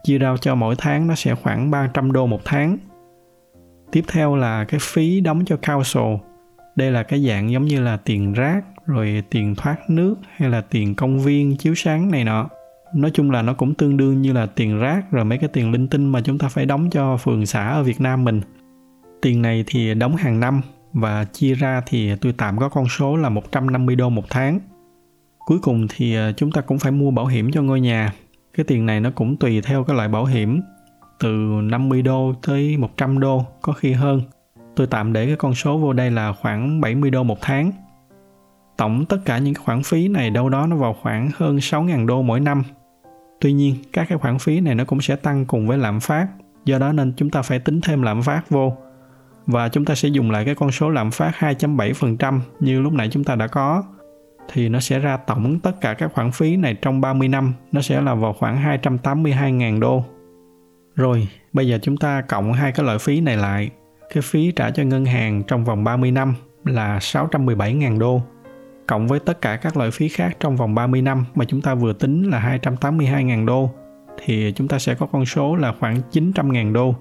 chia 0.06 0.18
ra 0.18 0.36
cho 0.42 0.56
mỗi 0.56 0.76
tháng 0.78 1.08
nó 1.08 1.16
sẽ 1.16 1.36
khoảng 1.36 1.72
300 1.72 2.12
đô 2.12 2.26
một 2.26 2.42
tháng. 2.46 2.78
Tiếp 3.92 4.04
theo 4.08 4.36
là 4.36 4.64
cái 4.64 4.80
phí 4.84 5.22
đóng 5.22 5.46
cho 5.46 5.58
council. 5.68 6.16
Đây 6.76 6.92
là 6.92 7.04
cái 7.04 7.28
dạng 7.28 7.52
giống 7.52 7.66
như 7.66 7.82
là 7.82 7.98
tiền 7.98 8.34
rác, 8.34 8.62
rồi 8.86 9.24
tiền 9.30 9.56
thoát 9.56 9.90
nước 9.90 10.16
hay 10.36 10.50
là 10.50 10.62
tiền 10.62 10.96
công 10.96 11.20
viên 11.20 11.58
chiếu 11.58 11.76
sáng 11.76 12.12
này 12.12 12.24
nọ. 12.24 12.50
Nói 12.94 13.12
chung 13.14 13.32
là 13.32 13.42
nó 13.42 13.54
cũng 13.54 13.76
tương 13.76 13.98
đương 13.98 14.22
như 14.22 14.34
là 14.34 14.46
tiền 14.46 14.80
rác 14.80 15.12
rồi 15.12 15.26
mấy 15.26 15.38
cái 15.38 15.50
tiền 15.54 15.72
linh 15.72 15.88
tinh 15.88 16.12
mà 16.12 16.22
chúng 16.22 16.38
ta 16.38 16.48
phải 16.48 16.66
đóng 16.66 16.90
cho 16.90 17.18
phường 17.18 17.46
xã 17.46 17.70
ở 17.70 17.84
Việt 17.84 18.02
Nam 18.02 18.24
mình. 18.24 18.42
Tiền 19.22 19.42
này 19.42 19.64
thì 19.68 19.94
đóng 19.94 20.16
hàng 20.16 20.40
năm 20.40 20.62
và 20.96 21.24
chia 21.24 21.54
ra 21.54 21.82
thì 21.86 22.16
tôi 22.16 22.34
tạm 22.38 22.58
có 22.60 22.70
con 22.70 22.88
số 22.90 23.16
là 23.16 23.30
150 23.30 23.96
đô 23.96 24.10
một 24.10 24.26
tháng. 24.30 24.60
Cuối 25.46 25.60
cùng 25.62 25.88
thì 25.90 26.16
à, 26.16 26.32
chúng 26.38 26.52
ta 26.52 26.62
cũng 26.62 26.80
phải 26.80 26.92
mua 26.92 27.12
bảo 27.12 27.26
hiểm 27.26 27.52
cho 27.52 27.62
ngôi 27.62 27.82
nhà. 27.82 28.14
Cái 28.54 28.64
tiền 28.64 28.86
này 28.86 29.00
nó 29.00 29.12
cũng 29.16 29.38
tùy 29.38 29.62
theo 29.62 29.84
cái 29.84 29.96
loại 29.96 30.08
bảo 30.08 30.26
hiểm, 30.26 30.62
từ 31.20 31.30
50 31.64 32.02
đô 32.02 32.34
tới 32.48 32.78
100 32.78 33.20
đô, 33.20 33.46
có 33.62 33.74
khi 33.74 33.92
hơn. 33.94 34.22
Tôi 34.76 34.88
tạm 34.88 35.14
để 35.14 35.26
cái 35.26 35.36
con 35.36 35.56
số 35.56 35.78
vô 35.78 35.94
đây 35.94 36.12
là 36.12 36.34
khoảng 36.34 36.82
70 36.82 37.10
đô 37.10 37.24
một 37.24 37.38
tháng. 37.42 37.72
Tổng 38.78 39.06
tất 39.06 39.18
cả 39.26 39.38
những 39.38 39.54
cái 39.54 39.64
khoản 39.64 39.84
phí 39.84 40.08
này 40.08 40.30
đâu 40.30 40.50
đó 40.50 40.68
nó 40.68 40.76
vào 40.76 40.96
khoảng 41.02 41.30
hơn 41.36 41.58
6.000 41.58 42.06
đô 42.06 42.22
mỗi 42.22 42.40
năm. 42.40 42.64
Tuy 43.42 43.54
nhiên, 43.54 43.76
các 43.94 44.06
cái 44.10 44.18
khoản 44.18 44.40
phí 44.40 44.60
này 44.60 44.76
nó 44.76 44.86
cũng 44.86 45.02
sẽ 45.02 45.16
tăng 45.16 45.46
cùng 45.46 45.68
với 45.68 45.78
lạm 45.78 46.00
phát, 46.00 46.28
do 46.66 46.80
đó 46.80 46.92
nên 46.92 47.14
chúng 47.18 47.30
ta 47.30 47.42
phải 47.42 47.60
tính 47.60 47.82
thêm 47.82 48.02
lạm 48.02 48.22
phát 48.22 48.50
vô 48.50 48.78
và 49.48 49.70
chúng 49.70 49.86
ta 49.86 49.96
sẽ 49.96 50.10
dùng 50.10 50.32
lại 50.32 50.46
cái 50.46 50.56
con 50.56 50.72
số 50.72 50.90
lạm 50.90 51.12
phát 51.12 51.32
2.7% 51.40 52.40
như 52.60 52.82
lúc 52.82 52.94
nãy 52.94 53.10
chúng 53.12 53.24
ta 53.24 53.36
đã 53.36 53.48
có 53.48 53.84
thì 54.54 54.70
nó 54.70 54.80
sẽ 54.80 55.00
ra 55.00 55.18
tổng 55.18 55.60
tất 55.60 55.82
cả 55.82 55.94
các 55.94 56.14
khoản 56.14 56.32
phí 56.32 56.58
này 56.58 56.76
trong 56.82 57.02
30 57.02 57.28
năm 57.28 57.54
nó 57.72 57.82
sẽ 57.82 58.02
là 58.02 58.16
vào 58.16 58.34
khoảng 58.34 58.80
282.000 58.84 59.80
đô. 59.80 60.04
Rồi, 60.96 61.28
bây 61.54 61.68
giờ 61.68 61.80
chúng 61.82 61.98
ta 61.98 62.22
cộng 62.22 62.54
hai 62.54 62.72
cái 62.72 62.86
loại 62.86 63.00
phí 63.00 63.22
này 63.22 63.38
lại. 63.38 63.70
Cái 64.14 64.22
phí 64.22 64.52
trả 64.52 64.72
cho 64.72 64.84
ngân 64.84 65.06
hàng 65.06 65.44
trong 65.48 65.66
vòng 65.66 65.84
30 65.84 66.12
năm 66.12 66.36
là 66.66 66.98
617.000 66.98 68.00
đô. 68.00 68.22
Cộng 68.88 69.08
với 69.08 69.20
tất 69.20 69.42
cả 69.42 69.56
các 69.56 69.78
loại 69.78 69.92
phí 69.92 70.10
khác 70.10 70.38
trong 70.40 70.56
vòng 70.56 70.76
30 70.76 71.02
năm 71.02 71.26
mà 71.36 71.46
chúng 71.46 71.62
ta 71.62 71.76
vừa 71.76 71.94
tính 71.94 72.30
là 72.30 72.60
282.000 72.64 73.46
đô 73.46 73.70
thì 74.26 74.54
chúng 74.56 74.68
ta 74.68 74.80
sẽ 74.80 74.96
có 74.96 75.06
con 75.06 75.26
số 75.26 75.56
là 75.56 75.74
khoảng 75.80 76.02
900.000 76.12 76.74
đô. 76.74 76.96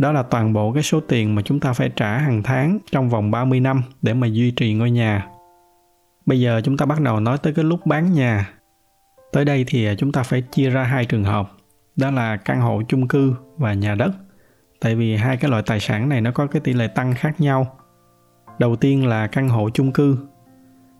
Đó 0.00 0.12
là 0.12 0.22
toàn 0.22 0.52
bộ 0.52 0.72
cái 0.72 0.82
số 0.82 1.00
tiền 1.00 1.34
mà 1.34 1.42
chúng 1.42 1.60
ta 1.60 1.72
phải 1.72 1.90
trả 1.96 2.18
hàng 2.18 2.42
tháng 2.42 2.78
trong 2.92 3.08
vòng 3.08 3.30
30 3.30 3.60
năm 3.60 3.82
để 4.02 4.14
mà 4.14 4.26
duy 4.26 4.50
trì 4.50 4.74
ngôi 4.74 4.90
nhà 4.90 5.26
Bây 6.26 6.40
giờ 6.40 6.60
chúng 6.64 6.76
ta 6.76 6.86
bắt 6.86 7.00
đầu 7.00 7.20
nói 7.20 7.38
tới 7.38 7.52
cái 7.52 7.64
lúc 7.64 7.86
bán 7.86 8.12
nhà. 8.12 8.50
Tới 9.32 9.44
đây 9.44 9.64
thì 9.68 9.86
à, 9.86 9.94
chúng 9.98 10.12
ta 10.12 10.22
phải 10.22 10.42
chia 10.42 10.70
ra 10.70 10.82
hai 10.82 11.04
trường 11.04 11.24
hợp, 11.24 11.52
đó 11.96 12.10
là 12.10 12.36
căn 12.36 12.60
hộ 12.60 12.82
chung 12.88 13.08
cư 13.08 13.34
và 13.56 13.74
nhà 13.74 13.94
đất. 13.94 14.10
Tại 14.80 14.94
vì 14.94 15.16
hai 15.16 15.36
cái 15.36 15.50
loại 15.50 15.62
tài 15.66 15.80
sản 15.80 16.08
này 16.08 16.20
nó 16.20 16.30
có 16.30 16.46
cái 16.46 16.60
tỷ 16.60 16.72
lệ 16.72 16.86
tăng 16.86 17.14
khác 17.14 17.40
nhau. 17.40 17.76
Đầu 18.58 18.76
tiên 18.76 19.06
là 19.06 19.26
căn 19.26 19.48
hộ 19.48 19.70
chung 19.70 19.92
cư. 19.92 20.16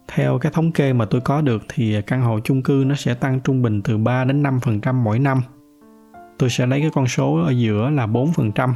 Theo 0.09 0.39
cái 0.39 0.53
thống 0.53 0.73
kê 0.73 0.93
mà 0.93 1.05
tôi 1.05 1.21
có 1.21 1.41
được 1.41 1.63
thì 1.69 1.95
à, 1.95 2.01
căn 2.01 2.23
hộ 2.23 2.41
chung 2.41 2.63
cư 2.63 2.85
nó 2.87 2.95
sẽ 2.95 3.15
tăng 3.15 3.41
trung 3.41 3.63
bình 3.63 3.83
từ 3.83 3.99
3 3.99 4.25
đến 4.25 4.43
5% 4.43 4.95
mỗi 4.95 5.19
năm. 5.19 5.43
Tôi 6.39 6.51
sẽ 6.51 6.67
lấy 6.67 6.81
cái 6.81 6.91
con 6.95 7.07
số 7.07 7.35
ở 7.47 7.51
giữa 7.51 7.91
là 7.91 8.07
4% 8.07 8.73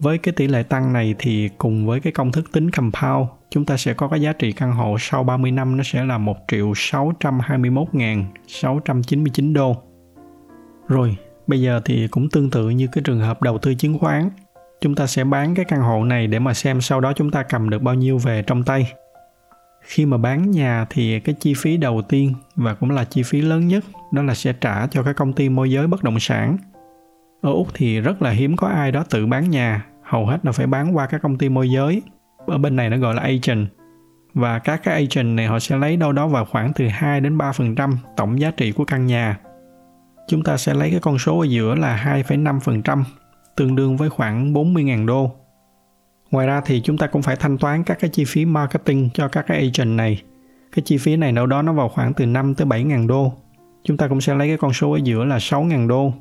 với 0.00 0.18
cái 0.18 0.32
tỷ 0.32 0.46
lệ 0.46 0.62
tăng 0.62 0.92
này 0.92 1.14
thì 1.18 1.48
cùng 1.58 1.86
với 1.86 2.00
cái 2.00 2.12
công 2.12 2.32
thức 2.32 2.52
tính 2.52 2.70
compound 2.70 3.28
chúng 3.50 3.64
ta 3.64 3.76
sẽ 3.76 3.94
có 3.94 4.08
cái 4.08 4.20
giá 4.20 4.32
trị 4.32 4.52
căn 4.52 4.72
hộ 4.72 4.96
sau 5.00 5.24
30 5.24 5.50
năm 5.50 5.76
nó 5.76 5.82
sẽ 5.82 6.04
là 6.04 6.18
1 6.18 6.36
triệu 6.48 6.72
621.699 6.72 9.52
đô. 9.52 9.76
Rồi, 10.88 11.16
bây 11.46 11.60
giờ 11.60 11.80
thì 11.84 12.08
cũng 12.08 12.30
tương 12.30 12.50
tự 12.50 12.70
như 12.70 12.86
cái 12.92 13.02
trường 13.02 13.20
hợp 13.20 13.42
đầu 13.42 13.58
tư 13.58 13.74
chứng 13.74 13.98
khoán. 13.98 14.30
Chúng 14.80 14.94
ta 14.94 15.06
sẽ 15.06 15.24
bán 15.24 15.54
cái 15.54 15.64
căn 15.64 15.80
hộ 15.80 16.04
này 16.04 16.26
để 16.26 16.38
mà 16.38 16.54
xem 16.54 16.80
sau 16.80 17.00
đó 17.00 17.12
chúng 17.16 17.30
ta 17.30 17.42
cầm 17.42 17.70
được 17.70 17.82
bao 17.82 17.94
nhiêu 17.94 18.18
về 18.18 18.42
trong 18.42 18.64
tay. 18.64 18.92
Khi 19.82 20.06
mà 20.06 20.16
bán 20.16 20.50
nhà 20.50 20.86
thì 20.90 21.20
cái 21.20 21.34
chi 21.40 21.54
phí 21.56 21.76
đầu 21.76 22.02
tiên 22.02 22.34
và 22.56 22.74
cũng 22.74 22.90
là 22.90 23.04
chi 23.04 23.22
phí 23.22 23.40
lớn 23.40 23.68
nhất 23.68 23.84
đó 24.12 24.22
là 24.22 24.34
sẽ 24.34 24.52
trả 24.52 24.86
cho 24.86 25.02
cái 25.02 25.14
công 25.14 25.32
ty 25.32 25.48
môi 25.48 25.70
giới 25.70 25.86
bất 25.86 26.02
động 26.02 26.20
sản. 26.20 26.58
Ở 27.40 27.52
Úc 27.52 27.68
thì 27.74 28.00
rất 28.00 28.22
là 28.22 28.30
hiếm 28.30 28.56
có 28.56 28.68
ai 28.68 28.92
đó 28.92 29.04
tự 29.10 29.26
bán 29.26 29.50
nhà, 29.50 29.86
hầu 30.02 30.26
hết 30.26 30.38
là 30.42 30.52
phải 30.52 30.66
bán 30.66 30.96
qua 30.96 31.06
các 31.06 31.22
công 31.22 31.38
ty 31.38 31.48
môi 31.48 31.70
giới 31.70 32.02
ở 32.46 32.58
bên 32.58 32.76
này 32.76 32.90
nó 32.90 32.96
gọi 32.96 33.14
là 33.14 33.22
agent 33.22 33.68
và 34.34 34.58
các 34.58 34.80
cái 34.84 34.94
agent 34.94 35.36
này 35.36 35.46
họ 35.46 35.58
sẽ 35.58 35.76
lấy 35.76 35.96
đâu 35.96 36.12
đó 36.12 36.26
vào 36.26 36.44
khoảng 36.44 36.72
từ 36.72 36.88
2 36.88 37.20
đến 37.20 37.38
3% 37.38 37.92
tổng 38.16 38.40
giá 38.40 38.50
trị 38.50 38.72
của 38.72 38.84
căn 38.84 39.06
nhà. 39.06 39.38
Chúng 40.28 40.42
ta 40.42 40.56
sẽ 40.56 40.74
lấy 40.74 40.90
cái 40.90 41.00
con 41.00 41.18
số 41.18 41.38
ở 41.38 41.44
giữa 41.44 41.74
là 41.74 42.22
2,5%, 42.26 43.04
tương 43.56 43.76
đương 43.76 43.96
với 43.96 44.10
khoảng 44.10 44.52
40.000 44.52 45.06
đô. 45.06 45.32
Ngoài 46.30 46.46
ra 46.46 46.60
thì 46.64 46.80
chúng 46.80 46.98
ta 46.98 47.06
cũng 47.06 47.22
phải 47.22 47.36
thanh 47.36 47.58
toán 47.58 47.84
các 47.84 47.98
cái 48.00 48.10
chi 48.10 48.24
phí 48.24 48.44
marketing 48.44 49.10
cho 49.14 49.28
các 49.28 49.44
cái 49.48 49.58
agent 49.58 49.96
này. 49.96 50.22
Cái 50.72 50.82
chi 50.82 50.98
phí 50.98 51.16
này 51.16 51.32
đâu 51.32 51.46
đó 51.46 51.62
nó 51.62 51.72
vào 51.72 51.88
khoảng 51.88 52.14
từ 52.14 52.26
5 52.26 52.54
tới 52.54 52.66
7.000 52.66 53.06
đô. 53.06 53.32
Chúng 53.84 53.96
ta 53.96 54.08
cũng 54.08 54.20
sẽ 54.20 54.34
lấy 54.34 54.48
cái 54.48 54.56
con 54.56 54.72
số 54.72 54.92
ở 54.92 54.98
giữa 55.02 55.24
là 55.24 55.38
6.000 55.38 55.88
đô. 55.88 56.12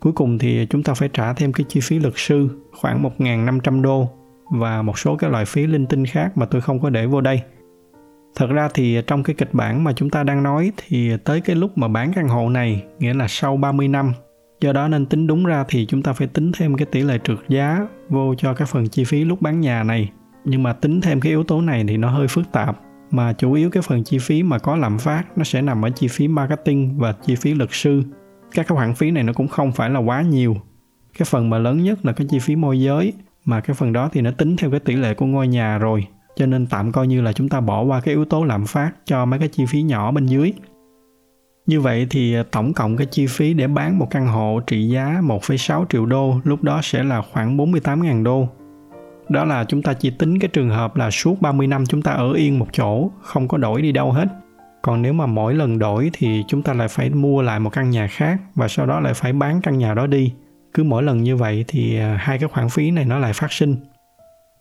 Cuối 0.00 0.12
cùng 0.12 0.38
thì 0.38 0.66
chúng 0.70 0.82
ta 0.82 0.94
phải 0.94 1.08
trả 1.12 1.32
thêm 1.32 1.52
cái 1.52 1.66
chi 1.68 1.80
phí 1.82 1.98
luật 1.98 2.14
sư 2.16 2.48
khoảng 2.80 3.02
1.500 3.18 3.82
đô 3.82 4.08
và 4.50 4.82
một 4.82 4.98
số 4.98 5.16
cái 5.16 5.30
loại 5.30 5.44
phí 5.44 5.66
linh 5.66 5.86
tinh 5.86 6.06
khác 6.06 6.38
mà 6.38 6.46
tôi 6.46 6.60
không 6.60 6.80
có 6.80 6.90
để 6.90 7.06
vô 7.06 7.20
đây. 7.20 7.42
Thật 8.36 8.46
ra 8.50 8.68
thì 8.74 9.00
trong 9.06 9.22
cái 9.22 9.34
kịch 9.34 9.54
bản 9.54 9.84
mà 9.84 9.92
chúng 9.92 10.10
ta 10.10 10.22
đang 10.22 10.42
nói 10.42 10.72
thì 10.76 11.16
tới 11.24 11.40
cái 11.40 11.56
lúc 11.56 11.78
mà 11.78 11.88
bán 11.88 12.12
căn 12.12 12.28
hộ 12.28 12.48
này, 12.48 12.84
nghĩa 12.98 13.14
là 13.14 13.28
sau 13.28 13.56
30 13.56 13.88
năm, 13.88 14.12
do 14.60 14.72
đó 14.72 14.88
nên 14.88 15.06
tính 15.06 15.26
đúng 15.26 15.44
ra 15.44 15.64
thì 15.68 15.86
chúng 15.86 16.02
ta 16.02 16.12
phải 16.12 16.26
tính 16.26 16.52
thêm 16.52 16.76
cái 16.76 16.86
tỷ 16.86 17.02
lệ 17.02 17.18
trượt 17.24 17.38
giá 17.48 17.86
vô 18.08 18.34
cho 18.34 18.54
cái 18.54 18.66
phần 18.66 18.88
chi 18.88 19.04
phí 19.04 19.24
lúc 19.24 19.42
bán 19.42 19.60
nhà 19.60 19.82
này. 19.82 20.10
Nhưng 20.44 20.62
mà 20.62 20.72
tính 20.72 21.00
thêm 21.00 21.20
cái 21.20 21.30
yếu 21.30 21.44
tố 21.44 21.60
này 21.60 21.84
thì 21.88 21.96
nó 21.96 22.10
hơi 22.10 22.28
phức 22.28 22.52
tạp 22.52 22.80
mà 23.10 23.32
chủ 23.32 23.52
yếu 23.52 23.70
cái 23.70 23.82
phần 23.82 24.04
chi 24.04 24.18
phí 24.18 24.42
mà 24.42 24.58
có 24.58 24.76
lạm 24.76 24.98
phát 24.98 25.24
nó 25.36 25.44
sẽ 25.44 25.62
nằm 25.62 25.84
ở 25.84 25.90
chi 25.90 26.08
phí 26.08 26.28
marketing 26.28 26.98
và 26.98 27.12
chi 27.12 27.34
phí 27.34 27.54
luật 27.54 27.68
sư. 27.72 28.02
Các 28.54 28.66
cái 28.68 28.76
khoản 28.76 28.94
phí 28.94 29.10
này 29.10 29.22
nó 29.22 29.32
cũng 29.32 29.48
không 29.48 29.72
phải 29.72 29.90
là 29.90 30.00
quá 30.00 30.22
nhiều. 30.22 30.56
Cái 31.18 31.26
phần 31.30 31.50
mà 31.50 31.58
lớn 31.58 31.82
nhất 31.82 32.04
là 32.04 32.12
cái 32.12 32.26
chi 32.30 32.38
phí 32.38 32.56
môi 32.56 32.80
giới 32.80 33.12
mà 33.44 33.60
cái 33.60 33.74
phần 33.74 33.92
đó 33.92 34.08
thì 34.12 34.20
nó 34.20 34.30
tính 34.30 34.56
theo 34.56 34.70
cái 34.70 34.80
tỷ 34.80 34.96
lệ 34.96 35.14
của 35.14 35.26
ngôi 35.26 35.48
nhà 35.48 35.78
rồi 35.78 36.06
cho 36.36 36.46
nên 36.46 36.66
tạm 36.66 36.92
coi 36.92 37.06
như 37.06 37.20
là 37.20 37.32
chúng 37.32 37.48
ta 37.48 37.60
bỏ 37.60 37.82
qua 37.82 38.00
cái 38.00 38.14
yếu 38.14 38.24
tố 38.24 38.44
lạm 38.44 38.66
phát 38.66 38.92
cho 39.04 39.24
mấy 39.24 39.38
cái 39.38 39.48
chi 39.48 39.66
phí 39.66 39.82
nhỏ 39.82 40.10
bên 40.10 40.26
dưới 40.26 40.52
như 41.68 41.80
vậy 41.80 42.06
thì 42.10 42.34
à, 42.34 42.42
tổng 42.50 42.72
cộng 42.72 42.96
cái 42.96 43.06
chi 43.06 43.26
phí 43.26 43.54
để 43.54 43.66
bán 43.66 43.98
một 43.98 44.06
căn 44.10 44.26
hộ 44.26 44.60
trị 44.66 44.88
giá 44.88 45.20
1,6 45.22 45.84
triệu 45.88 46.06
đô 46.06 46.40
lúc 46.44 46.62
đó 46.62 46.80
sẽ 46.82 47.02
là 47.02 47.22
khoảng 47.32 47.56
48.000 47.56 48.22
đô. 48.22 48.48
Đó 49.28 49.44
là 49.44 49.64
chúng 49.64 49.82
ta 49.82 49.92
chỉ 49.92 50.10
tính 50.10 50.38
cái 50.38 50.48
trường 50.48 50.70
hợp 50.70 50.96
là 50.96 51.10
suốt 51.10 51.40
30 51.40 51.66
năm 51.66 51.86
chúng 51.86 52.02
ta 52.02 52.12
ở 52.12 52.32
yên 52.32 52.58
một 52.58 52.66
chỗ, 52.72 53.10
không 53.22 53.48
có 53.48 53.58
đổi 53.58 53.82
đi 53.82 53.92
đâu 53.92 54.12
hết. 54.12 54.28
Còn 54.88 55.02
nếu 55.02 55.12
mà 55.12 55.26
mỗi 55.26 55.54
lần 55.54 55.78
đổi 55.78 56.10
thì 56.12 56.44
chúng 56.48 56.62
ta 56.62 56.74
lại 56.74 56.88
phải 56.88 57.10
mua 57.10 57.42
lại 57.42 57.60
một 57.60 57.70
căn 57.70 57.90
nhà 57.90 58.06
khác 58.06 58.40
và 58.54 58.68
sau 58.68 58.86
đó 58.86 59.00
lại 59.00 59.14
phải 59.14 59.32
bán 59.32 59.60
căn 59.60 59.78
nhà 59.78 59.94
đó 59.94 60.06
đi. 60.06 60.32
Cứ 60.74 60.84
mỗi 60.84 61.02
lần 61.02 61.22
như 61.22 61.36
vậy 61.36 61.64
thì 61.68 61.98
à, 61.98 62.16
hai 62.20 62.38
cái 62.38 62.48
khoản 62.48 62.68
phí 62.68 62.90
này 62.90 63.04
nó 63.04 63.18
lại 63.18 63.32
phát 63.32 63.52
sinh. 63.52 63.76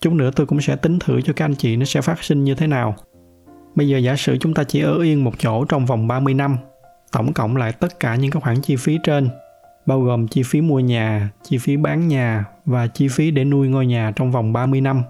Chút 0.01 0.13
nữa 0.13 0.31
tôi 0.35 0.47
cũng 0.47 0.61
sẽ 0.61 0.75
tính 0.75 0.99
thử 0.99 1.21
cho 1.21 1.33
các 1.33 1.45
anh 1.45 1.55
chị 1.55 1.75
nó 1.75 1.85
sẽ 1.85 2.01
phát 2.01 2.23
sinh 2.23 2.43
như 2.43 2.55
thế 2.55 2.67
nào. 2.67 2.95
Bây 3.75 3.87
giờ 3.87 3.97
giả 3.97 4.15
sử 4.15 4.37
chúng 4.37 4.53
ta 4.53 4.63
chỉ 4.63 4.81
ở 4.81 5.01
yên 5.01 5.23
một 5.23 5.33
chỗ 5.39 5.65
trong 5.65 5.85
vòng 5.85 6.07
30 6.07 6.33
năm 6.33 6.57
tổng 7.11 7.33
cộng 7.33 7.55
lại 7.55 7.71
tất 7.71 7.99
cả 7.99 8.15
những 8.15 8.31
cái 8.31 8.41
khoản 8.41 8.61
chi 8.61 8.75
phí 8.75 8.99
trên 9.03 9.29
bao 9.85 10.01
gồm 10.01 10.27
chi 10.27 10.43
phí 10.45 10.61
mua 10.61 10.79
nhà, 10.79 11.29
chi 11.43 11.57
phí 11.57 11.77
bán 11.77 12.07
nhà 12.07 12.45
và 12.65 12.87
chi 12.87 13.07
phí 13.07 13.31
để 13.31 13.43
nuôi 13.43 13.67
ngôi 13.67 13.85
nhà 13.85 14.11
trong 14.15 14.31
vòng 14.31 14.53
30 14.53 14.81
năm 14.81 15.03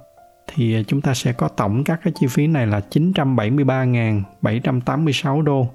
thì 0.48 0.76
à, 0.76 0.82
chúng 0.88 1.02
ta 1.02 1.14
sẽ 1.14 1.34
có 1.34 1.48
tổng 1.48 1.84
các 1.84 2.00
cái 2.04 2.14
chi 2.20 2.28
phí 2.28 2.48
này 2.48 2.68
là 2.68 2.82
973.786 2.92 5.42
đô. 5.42 5.68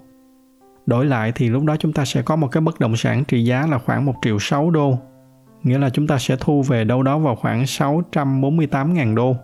Đổi 0.86 1.06
lại 1.06 1.32
thì 1.34 1.48
lúc 1.48 1.64
đó 1.64 1.76
chúng 1.76 1.92
ta 1.92 2.04
sẽ 2.04 2.22
có 2.22 2.36
một 2.36 2.48
cái 2.48 2.60
bất 2.60 2.80
động 2.80 2.96
sản 2.96 3.24
trị 3.24 3.44
giá 3.44 3.66
là 3.66 3.78
khoảng 3.78 4.04
1 4.04 4.14
triệu 4.22 4.38
6 4.38 4.70
đô 4.70 4.98
nghĩa 5.62 5.78
là 5.78 5.90
chúng 5.90 6.06
ta 6.06 6.18
sẽ 6.18 6.36
thu 6.40 6.62
về 6.62 6.84
đâu 6.84 7.02
đó 7.02 7.18
vào 7.18 7.36
khoảng 7.36 7.62
648.000 7.62 9.14
đô. 9.14 9.36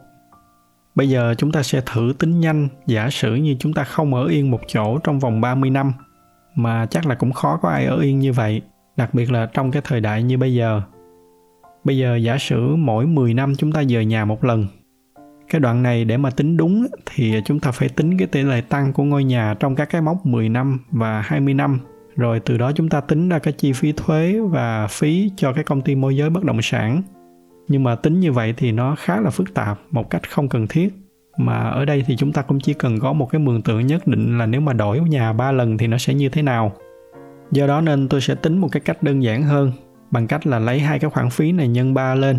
Bây 0.94 1.08
giờ 1.08 1.34
chúng 1.38 1.52
ta 1.52 1.62
sẽ 1.62 1.80
thử 1.86 2.12
tính 2.18 2.40
nhanh 2.40 2.68
giả 2.86 3.10
sử 3.10 3.34
như 3.34 3.56
chúng 3.58 3.72
ta 3.72 3.84
không 3.84 4.14
ở 4.14 4.26
yên 4.26 4.50
một 4.50 4.60
chỗ 4.66 4.98
trong 4.98 5.18
vòng 5.18 5.40
30 5.40 5.70
năm 5.70 5.92
mà 6.54 6.86
chắc 6.86 7.06
là 7.06 7.14
cũng 7.14 7.32
khó 7.32 7.58
có 7.62 7.68
ai 7.68 7.86
ở 7.86 8.00
yên 8.00 8.18
như 8.18 8.32
vậy, 8.32 8.62
đặc 8.96 9.14
biệt 9.14 9.32
là 9.32 9.46
trong 9.46 9.70
cái 9.70 9.82
thời 9.84 10.00
đại 10.00 10.22
như 10.22 10.38
bây 10.38 10.54
giờ. 10.54 10.82
Bây 11.84 11.98
giờ 11.98 12.16
giả 12.16 12.38
sử 12.38 12.76
mỗi 12.76 13.06
10 13.06 13.34
năm 13.34 13.56
chúng 13.56 13.72
ta 13.72 13.84
dời 13.84 14.04
nhà 14.04 14.24
một 14.24 14.44
lần. 14.44 14.66
Cái 15.50 15.60
đoạn 15.60 15.82
này 15.82 16.04
để 16.04 16.16
mà 16.16 16.30
tính 16.30 16.56
đúng 16.56 16.86
thì 17.06 17.40
chúng 17.44 17.60
ta 17.60 17.70
phải 17.70 17.88
tính 17.88 18.18
cái 18.18 18.26
tỷ 18.26 18.42
lệ 18.42 18.60
tăng 18.60 18.92
của 18.92 19.04
ngôi 19.04 19.24
nhà 19.24 19.54
trong 19.60 19.74
các 19.74 19.90
cái 19.90 20.02
mốc 20.02 20.26
10 20.26 20.48
năm 20.48 20.78
và 20.90 21.20
20 21.20 21.54
năm. 21.54 21.80
Rồi 22.16 22.40
từ 22.40 22.58
đó 22.58 22.72
chúng 22.72 22.88
ta 22.88 23.00
tính 23.00 23.28
ra 23.28 23.38
cái 23.38 23.52
chi 23.52 23.72
phí 23.72 23.92
thuế 23.92 24.40
và 24.40 24.86
phí 24.86 25.30
cho 25.36 25.52
cái 25.52 25.64
công 25.64 25.80
ty 25.80 25.94
môi 25.94 26.16
giới 26.16 26.30
bất 26.30 26.44
động 26.44 26.62
sản. 26.62 27.02
Nhưng 27.68 27.84
mà 27.84 27.94
tính 27.94 28.20
như 28.20 28.32
vậy 28.32 28.54
thì 28.56 28.72
nó 28.72 28.94
khá 28.98 29.20
là 29.20 29.30
phức 29.30 29.54
tạp, 29.54 29.78
một 29.90 30.10
cách 30.10 30.30
không 30.30 30.48
cần 30.48 30.66
thiết. 30.66 30.88
Mà 31.38 31.58
ở 31.58 31.84
đây 31.84 32.04
thì 32.06 32.16
chúng 32.16 32.32
ta 32.32 32.42
cũng 32.42 32.60
chỉ 32.60 32.74
cần 32.74 33.00
có 33.00 33.12
một 33.12 33.26
cái 33.30 33.38
mường 33.38 33.62
tượng 33.62 33.86
nhất 33.86 34.06
định 34.06 34.38
là 34.38 34.46
nếu 34.46 34.60
mà 34.60 34.72
đổi 34.72 35.00
nhà 35.00 35.32
ba 35.32 35.52
lần 35.52 35.78
thì 35.78 35.86
nó 35.86 35.98
sẽ 35.98 36.14
như 36.14 36.28
thế 36.28 36.42
nào. 36.42 36.72
Do 37.50 37.66
đó 37.66 37.80
nên 37.80 38.08
tôi 38.08 38.20
sẽ 38.20 38.34
tính 38.34 38.58
một 38.58 38.68
cái 38.72 38.80
cách 38.80 39.02
đơn 39.02 39.22
giản 39.22 39.42
hơn, 39.42 39.72
bằng 40.10 40.26
cách 40.26 40.46
là 40.46 40.58
lấy 40.58 40.80
hai 40.80 40.98
cái 40.98 41.10
khoản 41.10 41.30
phí 41.30 41.52
này 41.52 41.68
nhân 41.68 41.94
3 41.94 42.14
lên 42.14 42.38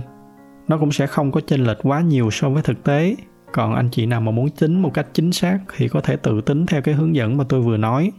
nó 0.69 0.77
cũng 0.77 0.91
sẽ 0.91 1.07
không 1.07 1.31
có 1.31 1.41
chênh 1.41 1.63
lệch 1.63 1.77
quá 1.83 2.01
nhiều 2.01 2.31
so 2.31 2.49
với 2.49 2.63
thực 2.63 2.83
tế 2.83 3.15
còn 3.53 3.75
anh 3.75 3.89
chị 3.91 4.05
nào 4.05 4.21
mà 4.21 4.31
muốn 4.31 4.49
tính 4.49 4.81
một 4.81 4.93
cách 4.93 5.07
chính 5.13 5.31
xác 5.31 5.59
thì 5.77 5.87
có 5.87 6.01
thể 6.01 6.15
tự 6.15 6.41
tính 6.41 6.65
theo 6.65 6.81
cái 6.81 6.95
hướng 6.95 7.15
dẫn 7.15 7.37
mà 7.37 7.43
tôi 7.49 7.61
vừa 7.61 7.77
nói 7.77 8.11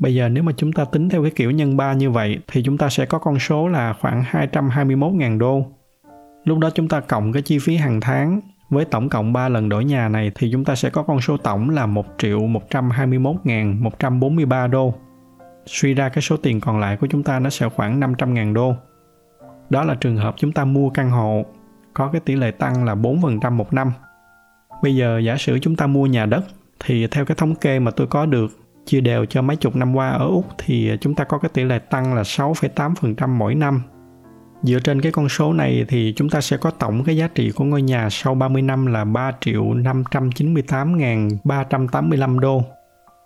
Bây 0.00 0.14
giờ 0.14 0.28
nếu 0.28 0.42
mà 0.42 0.52
chúng 0.56 0.72
ta 0.72 0.84
tính 0.84 1.08
theo 1.08 1.22
cái 1.22 1.30
kiểu 1.30 1.50
nhân 1.50 1.76
3 1.76 1.92
như 1.92 2.10
vậy 2.10 2.38
thì 2.52 2.62
chúng 2.62 2.78
ta 2.78 2.88
sẽ 2.88 3.06
có 3.06 3.18
con 3.18 3.38
số 3.38 3.68
là 3.68 3.94
khoảng 4.00 4.22
221.000 4.22 5.38
đô. 5.38 5.66
Lúc 6.44 6.58
đó 6.58 6.70
chúng 6.74 6.88
ta 6.88 7.00
cộng 7.00 7.32
cái 7.32 7.42
chi 7.42 7.58
phí 7.58 7.76
hàng 7.76 8.00
tháng 8.00 8.40
với 8.70 8.84
tổng 8.84 9.08
cộng 9.08 9.32
3 9.32 9.48
lần 9.48 9.68
đổi 9.68 9.84
nhà 9.84 10.08
này 10.08 10.30
thì 10.34 10.48
chúng 10.52 10.64
ta 10.64 10.74
sẽ 10.74 10.90
có 10.90 11.02
con 11.02 11.20
số 11.20 11.36
tổng 11.36 11.70
là 11.70 11.86
1 11.86 12.06
triệu 12.18 12.40
121.143 12.40 14.70
đô. 14.70 14.94
Suy 15.66 15.94
ra 15.94 16.08
cái 16.08 16.22
số 16.22 16.36
tiền 16.36 16.60
còn 16.60 16.80
lại 16.80 16.96
của 16.96 17.06
chúng 17.06 17.22
ta 17.22 17.40
nó 17.40 17.50
sẽ 17.50 17.68
khoảng 17.68 18.00
500.000 18.00 18.54
đô. 18.54 18.74
Đó 19.70 19.84
là 19.84 19.94
trường 19.94 20.16
hợp 20.16 20.34
chúng 20.38 20.52
ta 20.52 20.64
mua 20.64 20.90
căn 20.90 21.10
hộ 21.10 21.44
có 21.94 22.08
cái 22.12 22.20
tỷ 22.20 22.36
lệ 22.36 22.50
tăng 22.50 22.84
là 22.84 22.94
4% 22.94 23.52
một 23.52 23.72
năm. 23.72 23.92
Bây 24.82 24.96
giờ 24.96 25.18
giả 25.18 25.36
sử 25.36 25.58
chúng 25.58 25.76
ta 25.76 25.86
mua 25.86 26.06
nhà 26.06 26.26
đất 26.26 26.44
thì 26.80 27.06
theo 27.06 27.24
cái 27.24 27.34
thống 27.34 27.54
kê 27.54 27.78
mà 27.78 27.90
tôi 27.90 28.06
có 28.06 28.26
được 28.26 28.60
chia 28.86 29.00
đều 29.00 29.24
cho 29.24 29.42
mấy 29.42 29.56
chục 29.56 29.76
năm 29.76 29.96
qua 29.96 30.10
ở 30.10 30.26
Úc 30.26 30.46
thì 30.58 30.92
chúng 31.00 31.14
ta 31.14 31.24
có 31.24 31.38
cái 31.38 31.50
tỷ 31.54 31.64
lệ 31.64 31.78
tăng 31.78 32.14
là 32.14 32.22
6,8% 32.22 33.28
mỗi 33.28 33.54
năm. 33.54 33.82
Dựa 34.62 34.78
trên 34.78 35.00
cái 35.00 35.12
con 35.12 35.28
số 35.28 35.52
này 35.52 35.84
thì 35.88 36.12
chúng 36.16 36.28
ta 36.28 36.40
sẽ 36.40 36.56
có 36.56 36.70
tổng 36.70 37.04
cái 37.04 37.16
giá 37.16 37.28
trị 37.34 37.50
của 37.50 37.64
ngôi 37.64 37.82
nhà 37.82 38.08
sau 38.10 38.34
30 38.34 38.62
năm 38.62 38.86
là 38.86 39.04
3 39.04 39.32
triệu 39.40 39.64
598.385 39.64 42.38
đô. 42.38 42.62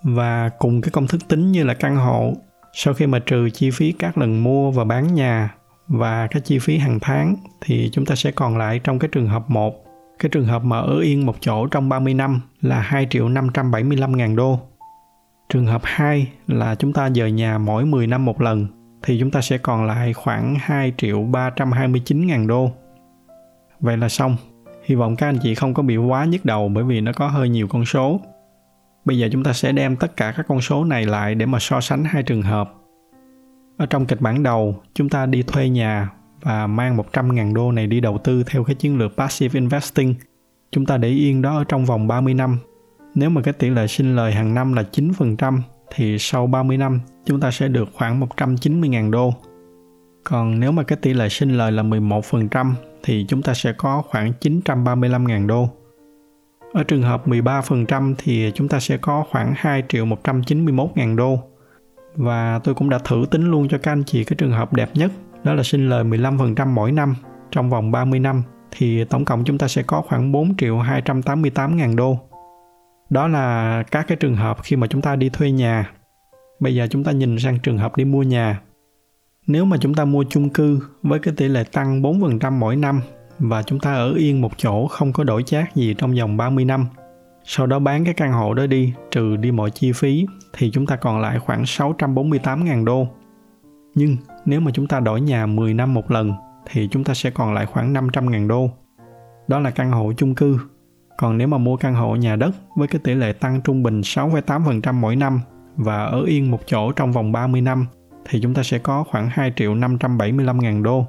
Và 0.02 0.50
cùng 0.58 0.80
cái 0.80 0.90
công 0.90 1.06
thức 1.06 1.20
tính 1.28 1.52
như 1.52 1.64
là 1.64 1.74
căn 1.74 1.96
hộ, 1.96 2.32
sau 2.72 2.94
khi 2.94 3.06
mà 3.06 3.18
trừ 3.18 3.50
chi 3.50 3.70
phí 3.70 3.92
các 3.92 4.18
lần 4.18 4.44
mua 4.44 4.70
và 4.70 4.84
bán 4.84 5.14
nhà 5.14 5.54
và 5.88 6.26
cái 6.26 6.40
chi 6.40 6.58
phí 6.58 6.78
hàng 6.78 6.98
tháng 7.00 7.36
thì 7.60 7.90
chúng 7.92 8.06
ta 8.06 8.14
sẽ 8.14 8.30
còn 8.30 8.58
lại 8.58 8.80
trong 8.84 8.98
cái 8.98 9.08
trường 9.12 9.28
hợp 9.28 9.50
1. 9.50 9.84
Cái 10.18 10.28
trường 10.28 10.46
hợp 10.46 10.64
mà 10.64 10.78
ở 10.78 10.98
yên 10.98 11.26
một 11.26 11.36
chỗ 11.40 11.66
trong 11.66 11.88
30 11.88 12.14
năm 12.14 12.40
là 12.60 12.80
2 12.80 13.06
triệu 13.10 13.28
575 13.28 14.16
ngàn 14.16 14.36
đô 14.36 14.58
Trường 15.48 15.66
hợp 15.66 15.80
2 15.84 16.28
là 16.46 16.74
chúng 16.74 16.92
ta 16.92 17.10
dời 17.10 17.32
nhà 17.32 17.58
mỗi 17.58 17.84
10 17.86 18.06
năm 18.06 18.24
một 18.24 18.40
lần 18.40 18.66
thì 19.02 19.20
chúng 19.20 19.30
ta 19.30 19.40
sẽ 19.40 19.58
còn 19.58 19.86
lại 19.86 20.12
khoảng 20.12 20.56
2 20.60 20.92
triệu 20.96 21.22
329 21.22 22.26
ngàn 22.26 22.46
đô. 22.46 22.70
Vậy 23.80 23.96
là 23.96 24.08
xong. 24.08 24.36
Hy 24.84 24.94
vọng 24.94 25.16
các 25.16 25.28
anh 25.28 25.38
chị 25.42 25.54
không 25.54 25.74
có 25.74 25.82
bị 25.82 25.96
quá 25.96 26.24
nhức 26.24 26.44
đầu 26.44 26.68
bởi 26.68 26.84
vì 26.84 27.00
nó 27.00 27.12
có 27.12 27.28
hơi 27.28 27.48
nhiều 27.48 27.68
con 27.68 27.84
số. 27.84 28.20
Bây 29.04 29.18
giờ 29.18 29.28
chúng 29.32 29.44
ta 29.44 29.52
sẽ 29.52 29.72
đem 29.72 29.96
tất 29.96 30.16
cả 30.16 30.32
các 30.36 30.46
con 30.48 30.60
số 30.60 30.84
này 30.84 31.06
lại 31.06 31.34
để 31.34 31.46
mà 31.46 31.58
so 31.58 31.80
sánh 31.80 32.04
hai 32.04 32.22
trường 32.22 32.42
hợp. 32.42 32.72
Ở 33.76 33.86
trong 33.86 34.06
kịch 34.06 34.20
bản 34.20 34.42
đầu, 34.42 34.82
chúng 34.94 35.08
ta 35.08 35.26
đi 35.26 35.42
thuê 35.42 35.68
nhà 35.68 36.10
và 36.40 36.66
mang 36.66 36.96
100.000 36.96 37.54
đô 37.54 37.72
này 37.72 37.86
đi 37.86 38.00
đầu 38.00 38.18
tư 38.18 38.42
theo 38.46 38.64
cái 38.64 38.74
chiến 38.74 38.98
lược 38.98 39.16
Passive 39.16 39.60
Investing. 39.60 40.14
Chúng 40.70 40.86
ta 40.86 40.96
để 40.96 41.08
yên 41.08 41.42
đó 41.42 41.56
ở 41.56 41.64
trong 41.64 41.84
vòng 41.84 42.08
30 42.08 42.34
năm 42.34 42.58
nếu 43.14 43.30
mà 43.30 43.42
cái 43.42 43.54
tỷ 43.54 43.70
lệ 43.70 43.86
sinh 43.86 44.16
lời 44.16 44.32
hàng 44.32 44.54
năm 44.54 44.72
là 44.72 44.84
9% 44.92 45.60
thì 45.94 46.18
sau 46.18 46.46
30 46.46 46.76
năm 46.76 47.00
chúng 47.24 47.40
ta 47.40 47.50
sẽ 47.50 47.68
được 47.68 47.88
khoảng 47.92 48.20
190.000 48.20 49.10
đô. 49.10 49.34
Còn 50.24 50.60
nếu 50.60 50.72
mà 50.72 50.82
cái 50.82 50.98
tỷ 51.02 51.14
lệ 51.14 51.28
sinh 51.28 51.56
lời 51.56 51.72
là 51.72 51.82
11% 51.82 52.72
thì 53.02 53.24
chúng 53.28 53.42
ta 53.42 53.54
sẽ 53.54 53.72
có 53.72 54.02
khoảng 54.08 54.32
935.000 54.40 55.46
đô. 55.46 55.68
Ở 56.72 56.84
trường 56.84 57.02
hợp 57.02 57.28
13% 57.28 58.14
thì 58.18 58.52
chúng 58.54 58.68
ta 58.68 58.80
sẽ 58.80 58.96
có 58.96 59.24
khoảng 59.30 59.52
2 59.56 59.82
triệu 59.88 60.06
191.000 60.06 61.16
đô. 61.16 61.38
Và 62.16 62.60
tôi 62.64 62.74
cũng 62.74 62.90
đã 62.90 62.98
thử 62.98 63.26
tính 63.30 63.50
luôn 63.50 63.68
cho 63.68 63.78
các 63.78 63.92
anh 63.92 64.04
chị 64.04 64.24
cái 64.24 64.36
trường 64.36 64.52
hợp 64.52 64.72
đẹp 64.72 64.90
nhất, 64.94 65.12
đó 65.44 65.54
là 65.54 65.62
sinh 65.62 65.88
lời 65.88 66.04
15% 66.04 66.66
mỗi 66.66 66.92
năm 66.92 67.14
trong 67.50 67.70
vòng 67.70 67.90
30 67.90 68.20
năm 68.20 68.42
thì 68.70 69.04
tổng 69.04 69.24
cộng 69.24 69.44
chúng 69.44 69.58
ta 69.58 69.68
sẽ 69.68 69.82
có 69.82 70.02
khoảng 70.02 70.32
4 70.32 70.56
triệu 70.56 70.78
288 70.78 71.76
ngàn 71.76 71.96
đô. 71.96 72.18
Đó 73.10 73.28
là 73.28 73.82
các 73.90 74.06
cái 74.08 74.16
trường 74.16 74.36
hợp 74.36 74.56
khi 74.62 74.76
mà 74.76 74.86
chúng 74.86 75.02
ta 75.02 75.16
đi 75.16 75.28
thuê 75.28 75.50
nhà. 75.50 75.90
Bây 76.60 76.74
giờ 76.74 76.86
chúng 76.90 77.04
ta 77.04 77.12
nhìn 77.12 77.38
sang 77.38 77.58
trường 77.58 77.78
hợp 77.78 77.96
đi 77.96 78.04
mua 78.04 78.22
nhà. 78.22 78.60
Nếu 79.46 79.64
mà 79.64 79.76
chúng 79.80 79.94
ta 79.94 80.04
mua 80.04 80.24
chung 80.28 80.50
cư 80.50 80.80
với 81.02 81.18
cái 81.18 81.34
tỷ 81.36 81.48
lệ 81.48 81.64
tăng 81.72 82.02
4% 82.02 82.52
mỗi 82.52 82.76
năm 82.76 83.00
và 83.38 83.62
chúng 83.62 83.80
ta 83.80 83.94
ở 83.94 84.12
yên 84.12 84.40
một 84.40 84.52
chỗ 84.56 84.86
không 84.86 85.12
có 85.12 85.24
đổi 85.24 85.42
chác 85.42 85.76
gì 85.76 85.94
trong 85.98 86.14
vòng 86.14 86.36
30 86.36 86.64
năm. 86.64 86.86
Sau 87.44 87.66
đó 87.66 87.78
bán 87.78 88.04
cái 88.04 88.14
căn 88.14 88.32
hộ 88.32 88.54
đó 88.54 88.66
đi, 88.66 88.92
trừ 89.10 89.36
đi 89.36 89.50
mọi 89.50 89.70
chi 89.70 89.92
phí, 89.92 90.26
thì 90.52 90.70
chúng 90.70 90.86
ta 90.86 90.96
còn 90.96 91.20
lại 91.20 91.38
khoảng 91.38 91.62
648.000 91.62 92.84
đô. 92.84 93.08
Nhưng 93.94 94.16
nếu 94.44 94.60
mà 94.60 94.70
chúng 94.74 94.86
ta 94.86 95.00
đổi 95.00 95.20
nhà 95.20 95.46
10 95.46 95.74
năm 95.74 95.94
một 95.94 96.10
lần 96.10 96.32
thì 96.66 96.88
chúng 96.90 97.04
ta 97.04 97.14
sẽ 97.14 97.30
còn 97.30 97.54
lại 97.54 97.66
khoảng 97.66 97.94
500.000 97.94 98.48
đô. 98.48 98.70
Đó 99.48 99.58
là 99.58 99.70
căn 99.70 99.92
hộ 99.92 100.12
chung 100.16 100.34
cư. 100.34 100.58
Còn 101.18 101.38
nếu 101.38 101.48
mà 101.48 101.58
mua 101.58 101.76
căn 101.76 101.94
hộ 101.94 102.16
nhà 102.16 102.36
đất 102.36 102.50
với 102.76 102.88
cái 102.88 103.00
tỷ 103.04 103.14
lệ 103.14 103.32
tăng 103.32 103.60
trung 103.60 103.82
bình 103.82 104.00
6,8% 104.00 104.94
mỗi 104.94 105.16
năm 105.16 105.40
và 105.76 106.04
ở 106.04 106.22
yên 106.22 106.50
một 106.50 106.60
chỗ 106.66 106.92
trong 106.92 107.12
vòng 107.12 107.32
30 107.32 107.60
năm 107.60 107.86
thì 108.24 108.40
chúng 108.40 108.54
ta 108.54 108.62
sẽ 108.62 108.78
có 108.78 109.04
khoảng 109.04 109.28
2 109.32 109.52
triệu 109.56 109.74
575 109.74 110.58
ngàn 110.58 110.82
đô. 110.82 111.06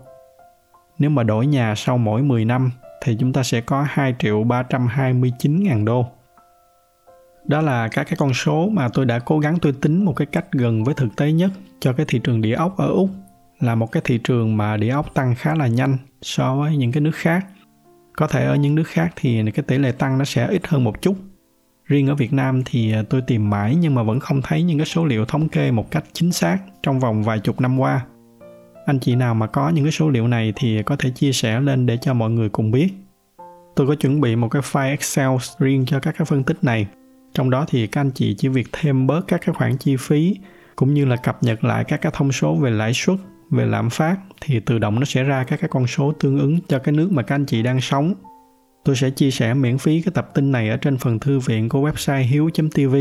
Nếu 1.00 1.10
mà 1.10 1.24
đổi 1.24 1.48
nhà 1.48 1.76
sau 1.76 1.98
mỗi 1.98 2.22
10 2.22 2.46
năm 2.46 2.72
thì 3.04 3.18
chúng 3.20 3.34
ta 3.34 3.44
sẽ 3.44 3.62
có 3.62 3.86
2 3.90 4.16
triệu 4.20 4.44
329 4.44 5.64
ngàn 5.64 5.86
đô. 5.86 6.06
Đó 7.48 7.62
là 7.62 7.88
các 7.88 8.04
cái 8.04 8.16
con 8.18 8.34
số 8.34 8.70
mà 8.72 8.90
tôi 8.94 9.06
đã 9.06 9.20
cố 9.20 9.40
gắng 9.40 9.58
tôi 9.62 9.74
tính 9.82 10.06
một 10.06 10.14
cái 10.14 10.26
cách 10.26 10.46
gần 10.52 10.84
với 10.84 10.94
thực 10.94 11.16
tế 11.16 11.32
nhất 11.32 11.52
cho 11.80 11.94
cái 11.94 12.06
thị 12.10 12.20
trường 12.24 12.42
địa 12.42 12.54
ốc 12.54 12.78
ở 12.78 12.88
Úc 12.88 13.10
là 13.60 13.76
một 13.76 13.92
cái 13.92 14.02
thị 14.06 14.20
trường 14.24 14.58
mà 14.58 14.78
địa 14.78 14.90
ốc 14.90 15.14
tăng 15.14 15.36
khá 15.36 15.56
là 15.56 15.68
nhanh 15.68 15.98
so 16.22 16.56
với 16.56 16.78
những 16.78 16.92
cái 16.92 17.02
nước 17.02 17.16
khác. 17.16 17.46
Có 18.18 18.28
thể 18.28 18.46
ở 18.46 18.56
những 18.56 18.76
nước 18.76 18.88
khác 18.88 19.14
thì 19.16 19.52
cái 19.52 19.64
tỷ 19.64 19.78
lệ 19.78 19.92
tăng 19.92 20.18
nó 20.18 20.26
sẽ 20.26 20.48
ít 20.48 20.68
hơn 20.68 20.84
một 20.84 21.02
chút. 21.02 21.16
Riêng 21.86 22.08
ở 22.08 22.16
Việt 22.16 22.34
Nam 22.34 22.62
thì 22.66 22.94
tôi 23.10 23.22
tìm 23.22 23.50
mãi 23.50 23.76
nhưng 23.76 23.96
mà 23.96 24.04
vẫn 24.04 24.20
không 24.20 24.42
thấy 24.42 24.64
những 24.64 24.78
cái 24.78 24.86
số 24.86 25.06
liệu 25.06 25.26
thống 25.26 25.50
kê 25.50 25.72
một 25.72 25.92
cách 25.92 26.04
chính 26.14 26.32
xác 26.32 26.58
trong 26.84 27.00
vòng 27.00 27.24
vài 27.24 27.40
chục 27.40 27.62
năm 27.62 27.80
qua. 27.80 28.06
Anh 28.86 29.00
chị 29.00 29.16
nào 29.16 29.36
mà 29.36 29.48
có 29.48 29.70
những 29.70 29.86
cái 29.86 29.92
số 29.92 30.10
liệu 30.10 30.28
này 30.28 30.54
thì 30.56 30.84
có 30.84 30.96
thể 30.96 31.10
chia 31.10 31.32
sẻ 31.32 31.60
lên 31.60 31.86
để 31.86 31.98
cho 32.02 32.14
mọi 32.14 32.32
người 32.32 32.50
cùng 32.50 32.72
biết. 32.72 32.94
Tôi 33.76 33.88
có 33.88 33.96
chuẩn 33.96 34.22
bị 34.22 34.36
một 34.36 34.50
cái 34.50 34.62
file 34.62 34.90
Excel 34.90 35.30
riêng 35.60 35.86
cho 35.86 36.00
các 36.00 36.16
cái 36.18 36.26
phân 36.26 36.44
tích 36.44 36.64
này. 36.64 36.88
Trong 37.36 37.50
đó 37.50 37.66
thì 37.70 37.88
các 37.88 38.02
anh 38.02 38.12
chị 38.12 38.36
chỉ 38.38 38.48
việc 38.48 38.68
thêm 38.72 39.08
bớt 39.08 39.28
các 39.28 39.42
cái 39.46 39.56
khoản 39.56 39.78
chi 39.78 39.96
phí, 40.00 40.36
cũng 40.76 40.94
như 40.94 41.06
là 41.06 41.16
cập 41.16 41.44
nhật 41.44 41.64
lại 41.64 41.84
các 41.84 42.02
cái 42.02 42.12
thông 42.16 42.32
số 42.32 42.56
về 42.56 42.72
lãi 42.72 42.94
suất, 42.94 43.18
về 43.50 43.66
lạm 43.66 43.90
phát, 43.90 44.18
thì 44.42 44.60
tự 44.60 44.80
động 44.80 45.00
nó 45.00 45.06
sẽ 45.06 45.24
ra 45.24 45.44
các 45.44 45.60
cái 45.60 45.70
con 45.70 45.88
số 45.88 46.12
tương 46.20 46.40
ứng 46.40 46.60
cho 46.68 46.80
cái 46.80 46.96
nước 46.96 47.12
mà 47.12 47.24
các 47.24 47.36
anh 47.36 47.46
chị 47.46 47.64
đang 47.64 47.82
sống. 47.82 48.14
Tôi 48.86 48.96
sẽ 48.96 49.10
chia 49.10 49.32
sẻ 49.32 49.54
miễn 49.54 49.78
phí 49.78 50.02
cái 50.02 50.12
tập 50.16 50.32
tin 50.34 50.52
này 50.52 50.70
ở 50.70 50.78
trên 50.78 50.98
phần 50.98 51.20
thư 51.20 51.40
viện 51.40 51.70
của 51.70 51.90
website 51.90 52.22
hiếu.tv. 52.22 52.96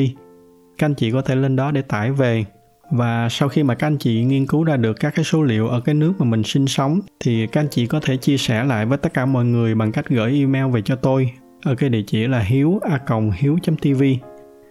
Các 0.78 0.86
anh 0.86 0.94
chị 0.94 1.10
có 1.10 1.22
thể 1.22 1.34
lên 1.34 1.56
đó 1.56 1.70
để 1.70 1.82
tải 1.82 2.12
về 2.12 2.44
và 2.90 3.28
sau 3.30 3.48
khi 3.48 3.62
mà 3.62 3.74
các 3.74 3.86
anh 3.86 3.96
chị 3.96 4.24
nghiên 4.24 4.46
cứu 4.46 4.64
ra 4.64 4.76
được 4.76 4.92
các 5.00 5.14
cái 5.14 5.24
số 5.24 5.42
liệu 5.42 5.68
ở 5.68 5.80
cái 5.80 5.94
nước 5.94 6.12
mà 6.18 6.24
mình 6.24 6.42
sinh 6.44 6.66
sống, 6.66 7.00
thì 7.20 7.46
các 7.46 7.60
anh 7.60 7.68
chị 7.70 7.86
có 7.86 8.00
thể 8.00 8.16
chia 8.16 8.36
sẻ 8.36 8.64
lại 8.64 8.86
với 8.86 8.98
tất 8.98 9.14
cả 9.14 9.26
mọi 9.26 9.44
người 9.44 9.74
bằng 9.74 9.92
cách 9.92 10.08
gửi 10.08 10.38
email 10.38 10.70
về 10.70 10.82
cho 10.82 10.96
tôi 10.96 11.30
ở 11.64 11.74
cái 11.74 11.90
địa 11.90 12.02
chỉ 12.06 12.26
là 12.26 12.40
hiếu 12.40 12.80
a 12.82 13.00
hiếu.tv. 13.36 14.02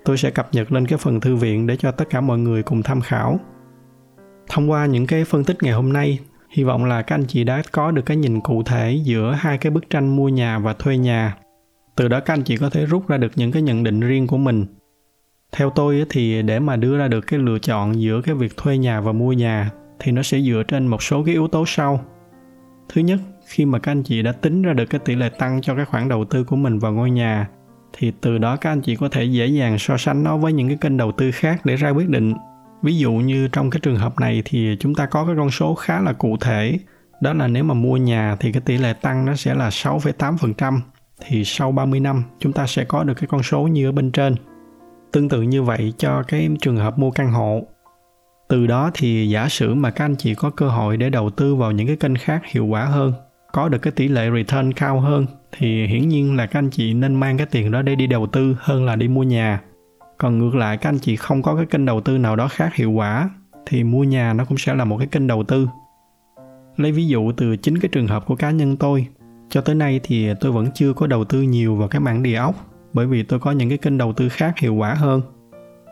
Tôi 0.05 0.17
sẽ 0.17 0.31
cập 0.31 0.49
nhật 0.51 0.71
lên 0.71 0.85
cái 0.85 0.97
phần 0.97 1.19
thư 1.19 1.35
viện 1.35 1.67
để 1.67 1.75
cho 1.75 1.91
tất 1.91 2.09
cả 2.09 2.21
mọi 2.21 2.39
người 2.39 2.63
cùng 2.63 2.83
tham 2.83 3.01
khảo. 3.01 3.39
Thông 4.49 4.71
qua 4.71 4.85
những 4.85 5.07
cái 5.07 5.25
phân 5.25 5.43
tích 5.43 5.63
ngày 5.63 5.73
hôm 5.73 5.93
nay, 5.93 6.19
hy 6.49 6.63
vọng 6.63 6.85
là 6.85 7.01
các 7.01 7.15
anh 7.15 7.25
chị 7.25 7.43
đã 7.43 7.61
có 7.71 7.91
được 7.91 8.01
cái 8.05 8.17
nhìn 8.17 8.41
cụ 8.41 8.63
thể 8.63 8.99
giữa 9.03 9.31
hai 9.31 9.57
cái 9.57 9.71
bức 9.71 9.89
tranh 9.89 10.15
mua 10.15 10.29
nhà 10.29 10.59
và 10.59 10.73
thuê 10.73 10.97
nhà. 10.97 11.35
Từ 11.95 12.07
đó 12.07 12.19
các 12.19 12.33
anh 12.33 12.43
chị 12.43 12.57
có 12.57 12.69
thể 12.69 12.85
rút 12.85 13.07
ra 13.07 13.17
được 13.17 13.31
những 13.35 13.51
cái 13.51 13.61
nhận 13.61 13.83
định 13.83 13.99
riêng 13.99 14.27
của 14.27 14.37
mình. 14.37 14.65
Theo 15.51 15.69
tôi 15.69 16.05
thì 16.09 16.41
để 16.41 16.59
mà 16.59 16.75
đưa 16.75 16.97
ra 16.97 17.07
được 17.07 17.21
cái 17.21 17.39
lựa 17.39 17.59
chọn 17.59 18.01
giữa 18.01 18.21
cái 18.21 18.35
việc 18.35 18.57
thuê 18.57 18.77
nhà 18.77 19.01
và 19.01 19.11
mua 19.11 19.33
nhà 19.33 19.71
thì 19.99 20.11
nó 20.11 20.23
sẽ 20.23 20.41
dựa 20.41 20.63
trên 20.67 20.87
một 20.87 21.03
số 21.03 21.23
cái 21.23 21.33
yếu 21.33 21.47
tố 21.47 21.63
sau. 21.67 22.05
Thứ 22.89 23.01
nhất 23.01 23.19
khi 23.45 23.65
mà 23.65 23.79
các 23.79 23.91
anh 23.91 24.03
chị 24.03 24.21
đã 24.21 24.31
tính 24.31 24.61
ra 24.61 24.73
được 24.73 24.85
cái 24.85 24.99
tỷ 25.05 25.15
lệ 25.15 25.29
tăng 25.29 25.61
cho 25.61 25.75
cái 25.75 25.85
khoản 25.85 26.09
đầu 26.09 26.25
tư 26.25 26.43
của 26.43 26.55
mình 26.55 26.79
vào 26.79 26.93
ngôi 26.93 27.11
nhà 27.11 27.47
thì 27.93 28.11
từ 28.21 28.37
đó 28.37 28.55
các 28.55 28.71
anh 28.71 28.81
chị 28.81 28.95
có 28.95 29.09
thể 29.09 29.23
dễ 29.23 29.47
dàng 29.47 29.79
so 29.79 29.97
sánh 29.97 30.23
nó 30.23 30.37
với 30.37 30.53
những 30.53 30.67
cái 30.67 30.77
kênh 30.81 30.97
đầu 30.97 31.11
tư 31.11 31.31
khác 31.31 31.65
để 31.65 31.75
ra 31.75 31.89
quyết 31.89 32.09
định 32.09 32.33
ví 32.81 32.97
dụ 32.97 33.11
như 33.11 33.47
trong 33.47 33.69
cái 33.69 33.79
trường 33.79 33.97
hợp 33.97 34.19
này 34.19 34.41
thì 34.45 34.77
chúng 34.79 34.95
ta 34.95 35.05
có 35.05 35.25
cái 35.25 35.35
con 35.37 35.51
số 35.51 35.75
khá 35.75 36.01
là 36.01 36.13
cụ 36.13 36.37
thể 36.37 36.79
đó 37.21 37.33
là 37.33 37.47
nếu 37.47 37.63
mà 37.63 37.73
mua 37.73 37.97
nhà 37.97 38.37
thì 38.39 38.51
cái 38.51 38.61
tỷ 38.61 38.77
lệ 38.77 38.93
tăng 38.93 39.25
nó 39.25 39.35
sẽ 39.35 39.55
là 39.55 39.69
6,8% 39.69 40.79
thì 41.27 41.43
sau 41.45 41.71
30 41.71 41.99
năm 41.99 42.23
chúng 42.39 42.53
ta 42.53 42.67
sẽ 42.67 42.83
có 42.85 43.03
được 43.03 43.13
cái 43.13 43.27
con 43.27 43.43
số 43.43 43.61
như 43.61 43.89
ở 43.89 43.91
bên 43.91 44.11
trên. 44.11 44.35
Tương 45.11 45.29
tự 45.29 45.41
như 45.41 45.63
vậy 45.63 45.93
cho 45.97 46.23
cái 46.27 46.49
trường 46.61 46.77
hợp 46.77 46.99
mua 46.99 47.11
căn 47.11 47.31
hộ. 47.31 47.63
Từ 48.49 48.67
đó 48.67 48.91
thì 48.93 49.29
giả 49.29 49.49
sử 49.49 49.73
mà 49.73 49.91
các 49.91 50.05
anh 50.05 50.15
chị 50.15 50.35
có 50.35 50.49
cơ 50.49 50.69
hội 50.69 50.97
để 50.97 51.09
đầu 51.09 51.29
tư 51.29 51.55
vào 51.55 51.71
những 51.71 51.87
cái 51.87 51.95
kênh 51.95 52.15
khác 52.15 52.41
hiệu 52.45 52.65
quả 52.65 52.85
hơn, 52.85 53.13
có 53.53 53.69
được 53.69 53.77
cái 53.77 53.91
tỷ 53.91 54.07
lệ 54.07 54.29
return 54.35 54.73
cao 54.73 54.99
hơn, 54.99 55.25
thì 55.51 55.87
hiển 55.87 56.09
nhiên 56.09 56.35
là 56.35 56.45
các 56.45 56.59
anh 56.59 56.69
chị 56.69 56.93
nên 56.93 57.15
mang 57.15 57.37
cái 57.37 57.47
tiền 57.51 57.71
đó 57.71 57.81
để 57.81 57.95
đi 57.95 58.07
đầu 58.07 58.27
tư 58.27 58.55
hơn 58.59 58.85
là 58.85 58.95
đi 58.95 59.07
mua 59.07 59.23
nhà. 59.23 59.61
Còn 60.17 60.39
ngược 60.39 60.55
lại, 60.55 60.77
các 60.77 60.89
anh 60.89 60.99
chị 60.99 61.15
không 61.15 61.41
có 61.41 61.55
cái 61.55 61.65
kênh 61.65 61.85
đầu 61.85 62.01
tư 62.01 62.17
nào 62.17 62.35
đó 62.35 62.47
khác 62.47 62.75
hiệu 62.75 62.91
quả, 62.91 63.29
thì 63.65 63.83
mua 63.83 64.03
nhà 64.03 64.33
nó 64.33 64.45
cũng 64.45 64.57
sẽ 64.57 64.75
là 64.75 64.85
một 64.85 64.97
cái 64.97 65.07
kênh 65.07 65.27
đầu 65.27 65.43
tư. 65.43 65.67
Lấy 66.77 66.91
ví 66.91 67.07
dụ 67.07 67.31
từ 67.31 67.55
chính 67.55 67.79
cái 67.79 67.89
trường 67.89 68.07
hợp 68.07 68.25
của 68.25 68.35
cá 68.35 68.51
nhân 68.51 68.77
tôi. 68.77 69.07
Cho 69.49 69.61
tới 69.61 69.75
nay 69.75 69.99
thì 70.03 70.33
tôi 70.39 70.51
vẫn 70.51 70.67
chưa 70.73 70.93
có 70.93 71.07
đầu 71.07 71.23
tư 71.23 71.41
nhiều 71.41 71.75
vào 71.75 71.87
cái 71.87 72.01
mảng 72.01 72.23
địa 72.23 72.35
ốc, 72.35 72.55
bởi 72.93 73.07
vì 73.07 73.23
tôi 73.23 73.39
có 73.39 73.51
những 73.51 73.69
cái 73.69 73.77
kênh 73.77 73.97
đầu 73.97 74.13
tư 74.13 74.29
khác 74.29 74.59
hiệu 74.59 74.75
quả 74.75 74.93
hơn. 74.93 75.21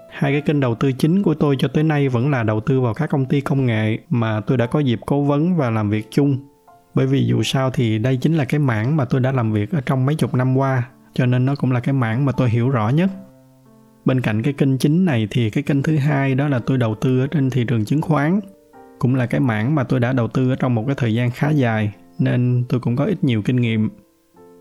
Hai 0.10 0.32
cái 0.32 0.41
kênh 0.41 0.60
đầu 0.60 0.76
tư 0.76 0.91
chính 0.91 1.24
của 1.24 1.34
tôi 1.34 1.56
cho 1.60 1.67
tới 1.67 1.84
nay 1.84 2.10
vẫn 2.10 2.32
là 2.32 2.43
đầu 2.43 2.60
tư 2.60 2.82
vào 2.82 2.93
các 2.93 3.10
công 3.10 3.26
ty 3.26 3.41
công 3.41 3.65
nghệ 3.65 3.97
mà 4.10 4.39
tôi 4.39 4.58
đã 4.58 4.65
có 4.65 4.80
dịp 4.80 5.00
cố 5.06 5.21
vấn 5.21 5.58
và 5.58 5.69
làm 5.69 5.89
việc 5.89 6.08
chung 6.12 6.38
bởi 6.96 7.08
vì 7.08 7.26
dù 7.26 7.44
sao 7.44 7.72
thì 7.72 8.00
đây 8.00 8.18
chính 8.18 8.34
là 8.34 8.46
cái 8.46 8.60
mảng 8.60 8.98
mà 8.98 9.06
tôi 9.06 9.22
đã 9.22 9.32
làm 9.32 9.52
việc 9.52 9.72
ở 9.72 9.82
trong 9.86 10.06
mấy 10.06 10.16
chục 10.16 10.34
năm 10.34 10.58
qua, 10.58 10.84
cho 11.14 11.26
nên 11.26 11.46
nó 11.46 11.56
cũng 11.56 11.72
là 11.72 11.80
cái 11.80 11.94
mảng 11.94 12.26
mà 12.26 12.32
tôi 12.32 12.50
hiểu 12.50 12.70
rõ 12.70 12.90
nhất. 12.90 13.10
Bên 14.06 14.22
cạnh 14.22 14.42
cái 14.42 14.54
kênh 14.54 14.78
chính 14.78 15.06
này 15.06 15.28
thì 15.32 15.50
cái 15.50 15.64
kênh 15.64 15.84
thứ 15.84 15.98
hai 15.98 16.36
đó 16.36 16.48
là 16.48 16.60
tôi 16.60 16.78
đầu 16.78 16.96
tư 16.96 17.20
ở 17.20 17.28
trên 17.28 17.50
thị 17.50 17.66
trường 17.68 17.86
chứng 17.86 18.02
khoán, 18.02 18.40
cũng 19.00 19.16
là 19.16 19.26
cái 19.26 19.40
mảng 19.40 19.76
mà 19.76 19.84
tôi 19.84 20.00
đã 20.00 20.14
đầu 20.14 20.28
tư 20.28 20.50
ở 20.50 20.56
trong 20.56 20.76
một 20.76 20.84
cái 20.88 20.96
thời 20.96 21.14
gian 21.14 21.32
khá 21.32 21.50
dài, 21.50 21.92
nên 22.20 22.64
tôi 22.70 22.80
cũng 22.80 22.96
có 22.96 23.06
ít 23.06 23.24
nhiều 23.24 23.42
kinh 23.42 23.56
nghiệm. 23.56 23.90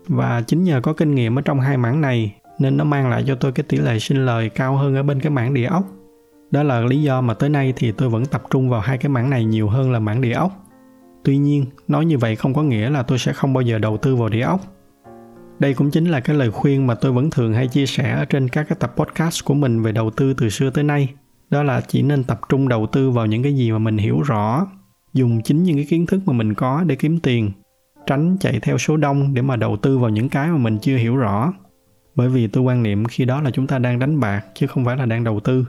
Và 0.07 0.41
chính 0.47 0.63
nhờ 0.63 0.81
có 0.81 0.93
kinh 0.93 1.15
nghiệm 1.15 1.39
ở 1.39 1.41
trong 1.41 1.59
hai 1.59 1.77
mảng 1.77 2.01
này, 2.01 2.35
nên 2.59 2.77
nó 2.77 2.83
mang 2.83 3.09
lại 3.09 3.23
cho 3.27 3.35
tôi 3.35 3.51
cái 3.51 3.63
tỷ 3.69 3.77
lệ 3.77 3.99
sinh 3.99 4.25
lời 4.25 4.49
cao 4.49 4.77
hơn 4.77 4.95
ở 4.95 5.03
bên 5.03 5.19
cái 5.19 5.31
mảng 5.31 5.53
địa 5.53 5.65
ốc. 5.65 5.85
Đó 6.51 6.63
là 6.63 6.79
lý 6.79 7.01
do 7.01 7.21
mà 7.21 7.33
tới 7.33 7.49
nay 7.49 7.73
thì 7.75 7.91
tôi 7.91 8.09
vẫn 8.09 8.25
tập 8.25 8.43
trung 8.49 8.69
vào 8.69 8.81
hai 8.81 8.97
cái 8.97 9.09
mảng 9.09 9.29
này 9.29 9.45
nhiều 9.45 9.69
hơn 9.69 9.91
là 9.91 9.99
mảng 9.99 10.21
địa 10.21 10.33
ốc 10.33 10.51
tuy 11.23 11.37
nhiên 11.37 11.65
nói 11.87 12.05
như 12.05 12.17
vậy 12.17 12.35
không 12.35 12.53
có 12.53 12.63
nghĩa 12.63 12.89
là 12.89 13.03
tôi 13.03 13.17
sẽ 13.17 13.33
không 13.33 13.53
bao 13.53 13.61
giờ 13.61 13.79
đầu 13.79 13.97
tư 13.97 14.15
vào 14.15 14.29
địa 14.29 14.41
ốc 14.41 14.61
đây 15.61 15.73
cũng 15.73 15.91
chính 15.91 16.05
là 16.05 16.19
cái 16.19 16.35
lời 16.35 16.51
khuyên 16.51 16.87
mà 16.87 16.95
tôi 16.95 17.11
vẫn 17.11 17.29
thường 17.29 17.53
hay 17.53 17.67
chia 17.67 17.85
sẻ 17.85 18.11
ở 18.11 18.25
trên 18.25 18.49
các 18.49 18.65
cái 18.69 18.77
tập 18.79 18.93
podcast 18.97 19.45
của 19.45 19.53
mình 19.53 19.81
về 19.81 19.91
đầu 19.91 20.11
tư 20.11 20.33
từ 20.33 20.49
xưa 20.49 20.69
tới 20.69 20.83
nay. 20.83 21.09
Đó 21.49 21.63
là 21.63 21.81
chỉ 21.81 22.01
nên 22.01 22.23
tập 22.23 22.39
trung 22.49 22.67
đầu 22.67 22.87
tư 22.87 23.11
vào 23.11 23.25
những 23.25 23.43
cái 23.43 23.55
gì 23.55 23.71
mà 23.71 23.79
mình 23.79 23.97
hiểu 23.97 24.21
rõ, 24.21 24.67
dùng 25.13 25.41
chính 25.41 25.63
những 25.63 25.75
cái 25.75 25.85
kiến 25.89 26.05
thức 26.05 26.21
mà 26.25 26.33
mình 26.33 26.53
có 26.53 26.83
để 26.87 26.95
kiếm 26.95 27.19
tiền, 27.19 27.51
tránh 28.07 28.37
chạy 28.39 28.59
theo 28.61 28.77
số 28.77 28.97
đông 28.97 29.33
để 29.33 29.41
mà 29.41 29.55
đầu 29.55 29.77
tư 29.77 29.97
vào 29.97 30.09
những 30.09 30.29
cái 30.29 30.47
mà 30.47 30.57
mình 30.57 30.77
chưa 30.81 30.97
hiểu 30.97 31.17
rõ. 31.17 31.53
Bởi 32.15 32.29
vì 32.29 32.47
tôi 32.47 32.63
quan 32.63 32.83
niệm 32.83 33.05
khi 33.05 33.25
đó 33.25 33.41
là 33.41 33.51
chúng 33.51 33.67
ta 33.67 33.79
đang 33.79 33.99
đánh 33.99 34.19
bạc 34.19 34.41
chứ 34.55 34.67
không 34.67 34.85
phải 34.85 34.97
là 34.97 35.05
đang 35.05 35.23
đầu 35.23 35.39
tư. 35.39 35.65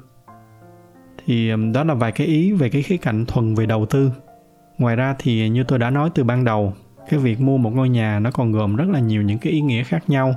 Thì 1.26 1.50
đó 1.74 1.84
là 1.84 1.94
vài 1.94 2.12
cái 2.12 2.26
ý 2.26 2.52
về 2.52 2.68
cái 2.68 2.82
khía 2.82 2.96
cạnh 2.96 3.26
thuần 3.26 3.54
về 3.54 3.66
đầu 3.66 3.86
tư. 3.86 4.10
Ngoài 4.78 4.96
ra 4.96 5.14
thì 5.18 5.48
như 5.48 5.64
tôi 5.64 5.78
đã 5.78 5.90
nói 5.90 6.10
từ 6.14 6.24
ban 6.24 6.44
đầu, 6.44 6.72
cái 7.08 7.20
việc 7.20 7.40
mua 7.40 7.58
một 7.58 7.70
ngôi 7.74 7.88
nhà 7.88 8.18
nó 8.18 8.30
còn 8.30 8.52
gồm 8.52 8.76
rất 8.76 8.88
là 8.88 9.00
nhiều 9.00 9.22
những 9.22 9.38
cái 9.38 9.52
ý 9.52 9.60
nghĩa 9.60 9.82
khác 9.84 10.10
nhau. 10.10 10.34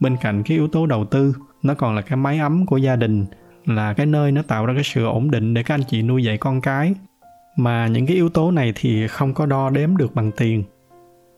Bên 0.00 0.16
cạnh 0.16 0.42
cái 0.42 0.56
yếu 0.56 0.68
tố 0.68 0.86
đầu 0.86 1.04
tư 1.04 1.34
nó 1.62 1.74
còn 1.74 1.94
là 1.94 2.02
cái 2.02 2.16
mái 2.16 2.38
ấm 2.38 2.66
của 2.66 2.76
gia 2.76 2.96
đình 2.96 3.26
là 3.66 3.94
cái 3.94 4.06
nơi 4.06 4.32
nó 4.32 4.42
tạo 4.42 4.66
ra 4.66 4.74
cái 4.74 4.84
sự 4.84 5.04
ổn 5.04 5.30
định 5.30 5.54
để 5.54 5.62
các 5.62 5.74
anh 5.74 5.82
chị 5.88 6.02
nuôi 6.02 6.24
dạy 6.24 6.38
con 6.38 6.60
cái. 6.60 6.94
Mà 7.56 7.86
những 7.86 8.06
cái 8.06 8.16
yếu 8.16 8.28
tố 8.28 8.50
này 8.50 8.72
thì 8.76 9.06
không 9.08 9.34
có 9.34 9.46
đo 9.46 9.70
đếm 9.70 9.96
được 9.96 10.14
bằng 10.14 10.30
tiền. 10.36 10.64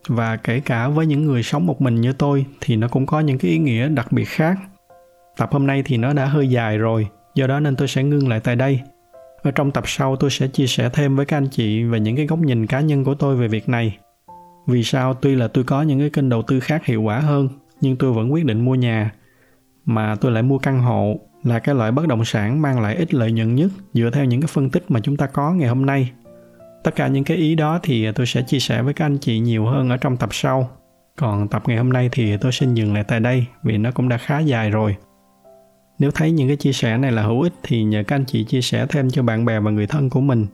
Và 0.09 0.37
kể 0.37 0.61
cả 0.61 0.89
với 0.89 1.07
những 1.07 1.25
người 1.25 1.43
sống 1.43 1.67
một 1.67 1.83
mình 1.83 2.01
như 2.01 2.13
tôi 2.13 2.47
thì 2.61 2.77
nó 2.77 2.89
cũng 2.89 3.07
có 3.07 3.21
những 3.21 3.39
cái 3.39 3.51
ý 3.51 3.59
nghĩa 3.59 3.89
đặc 3.89 4.13
biệt 4.13 4.25
khác. 4.25 4.59
Tập 5.37 5.49
hôm 5.53 5.67
nay 5.67 5.83
thì 5.87 5.97
nó 5.97 6.13
đã 6.13 6.25
hơi 6.25 6.49
dài 6.49 6.79
rồi 6.79 7.09
do 7.35 7.47
đó 7.47 7.61
nên 7.61 7.77
tôi 7.77 7.89
sẽ 7.89 8.03
ngưng 8.03 8.29
lại 8.29 8.41
tại 8.41 8.57
đây 8.57 8.81
ở 9.47 9.51
trong 9.51 9.71
tập 9.71 9.85
sau 9.87 10.17
tôi 10.17 10.31
sẽ 10.31 10.49
chia 10.49 10.67
sẻ 10.67 10.91
thêm 10.93 11.17
với 11.17 11.27
các 11.27 11.37
anh 11.37 11.49
chị 11.49 11.85
về 11.85 12.01
những 12.01 12.17
cái 12.17 12.27
góc 12.27 12.39
nhìn 12.39 12.67
cá 12.67 12.81
nhân 12.81 13.05
của 13.05 13.15
tôi 13.15 13.37
về 13.37 13.49
việc 13.49 13.69
này. 13.69 13.99
Vì 14.67 14.83
sao? 14.83 15.15
Tuy 15.15 15.35
là 15.35 15.49
tôi 15.49 15.65
có 15.65 15.83
những 15.83 16.01
cái 16.01 16.11
kênh 16.11 16.29
đầu 16.29 16.43
tư 16.43 16.61
khác 16.61 16.87
hiệu 16.87 17.03
quả 17.03 17.21
hơn, 17.21 17.49
nhưng 17.81 17.97
tôi 17.97 18.13
vẫn 18.13 18.33
quyết 18.33 18.45
định 18.45 18.65
mua 18.65 18.75
nhà. 18.75 19.13
Mà 19.85 20.15
tôi 20.21 20.33
lại 20.33 20.43
mua 20.43 20.59
căn 20.59 20.81
hộ 20.81 21.21
là 21.43 21.59
cái 21.59 21.75
loại 21.75 21.93
bất 21.93 22.07
động 22.07 22.25
sản 22.25 22.63
mang 22.63 22.81
lại 22.81 22.97
ít 22.97 23.15
lợi 23.15 23.33
nhuận 23.33 23.55
nhất 23.55 23.71
dựa 23.95 24.11
theo 24.13 24.25
những 24.25 24.41
cái 24.41 24.49
phân 24.49 24.71
tích 24.71 24.85
mà 24.89 25.01
chúng 25.01 25.17
ta 25.17 25.27
có 25.27 25.53
ngày 25.53 25.69
hôm 25.69 25.87
nay. 25.87 26.11
Tất 26.85 26.97
cả 26.97 27.09
những 27.09 27.25
cái 27.25 27.37
ý 27.37 27.55
đó 27.55 27.81
thì 27.83 28.13
tôi 28.13 28.27
sẽ 28.27 28.43
chia 28.43 28.59
sẻ 28.59 28.83
với 28.83 28.95
các 28.95 29.05
anh 29.05 29.19
chị 29.19 29.39
nhiều 29.39 29.67
hơn 29.67 29.91
ở 29.91 29.97
trong 29.97 30.17
tập 30.17 30.29
sau. 30.33 30.71
Còn 31.17 31.49
tập 31.49 31.63
ngày 31.67 31.77
hôm 31.77 31.93
nay 31.93 32.09
thì 32.13 32.37
tôi 32.37 32.53
xin 32.53 32.75
dừng 32.75 32.95
lại 32.95 33.05
tại 33.09 33.21
đây 33.21 33.47
vì 33.63 33.79
nó 33.79 33.91
cũng 33.91 34.09
đã 34.09 34.17
khá 34.17 34.39
dài 34.39 34.71
rồi 34.71 34.97
nếu 35.99 36.11
thấy 36.11 36.31
những 36.31 36.49
cái 36.49 36.57
chia 36.57 36.73
sẻ 36.73 36.99
này 36.99 37.13
là 37.13 37.23
hữu 37.23 37.43
ích 37.43 37.53
thì 37.63 37.85
nhờ 37.85 38.03
các 38.07 38.17
anh 38.17 38.25
chị 38.25 38.45
chia 38.45 38.61
sẻ 38.61 38.87
thêm 38.89 39.11
cho 39.11 39.23
bạn 39.23 39.45
bè 39.45 39.61
và 39.61 39.71
người 39.71 39.87
thân 39.87 40.11
của 40.11 40.21
mình. 40.21 40.47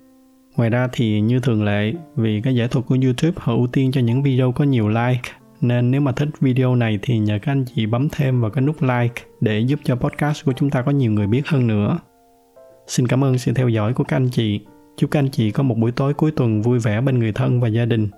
Ngoài 0.57 0.71
ra 0.71 0.89
thì 0.93 1.21
như 1.21 1.41
thường 1.41 1.65
lệ, 1.65 1.93
vì 2.17 2.41
cái 2.41 2.55
giải 2.55 2.69
thuật 2.69 2.87
của 2.87 2.97
youtube 3.03 3.35
họ 3.37 3.55
ưu 3.55 3.67
tiên 3.67 3.93
cho 3.93 4.01
những 4.01 4.23
video 4.23 4.53
có 4.53 4.65
nhiều 4.65 4.89
like, 4.89 5.31
nên 5.61 5.91
nếu 5.91 6.01
mà 6.01 6.13
thích 6.13 6.29
video 6.41 6.75
này 6.75 6.99
thì 7.03 7.19
nhờ 7.19 7.39
các 7.43 7.53
anh 7.53 7.65
chị 7.75 7.87
bấm 7.87 8.09
thêm 8.09 8.41
vào 8.41 8.51
cái 8.51 8.63
nút 8.63 8.83
like 8.83 9.23
để 9.41 9.59
giúp 9.61 9.81
cho 9.85 9.97
podcast 9.97 10.45
của 10.45 10.53
chúng 10.53 10.71
ta 10.71 10.83
có 10.83 10.93
nhiều 10.93 11.13
người 11.13 11.27
biết 11.27 11.49
hơn 11.49 11.67
nữa. 11.67 11.99
Xin 12.87 13.07
cảm 13.07 13.25
ơn 13.25 13.39
sự 13.39 13.53
theo 13.53 13.69
dõi 13.69 13.95
của 13.95 14.05
các 14.05 14.17
anh 14.17 14.29
chị. 14.29 14.61
Chúc 14.97 15.11
các 15.11 15.19
anh 15.19 15.29
chị 15.29 15.51
có 15.51 15.63
một 15.63 15.79
buổi 15.79 15.93
tối 15.93 16.15
cuối 16.15 16.31
tuần 16.31 16.63
vui 16.63 16.79
vẻ 16.79 17.01
bên 17.01 17.19
người 17.19 17.33
thân 17.33 17.61
và 17.61 17.69
gia 17.69 17.85
đình. 17.85 18.09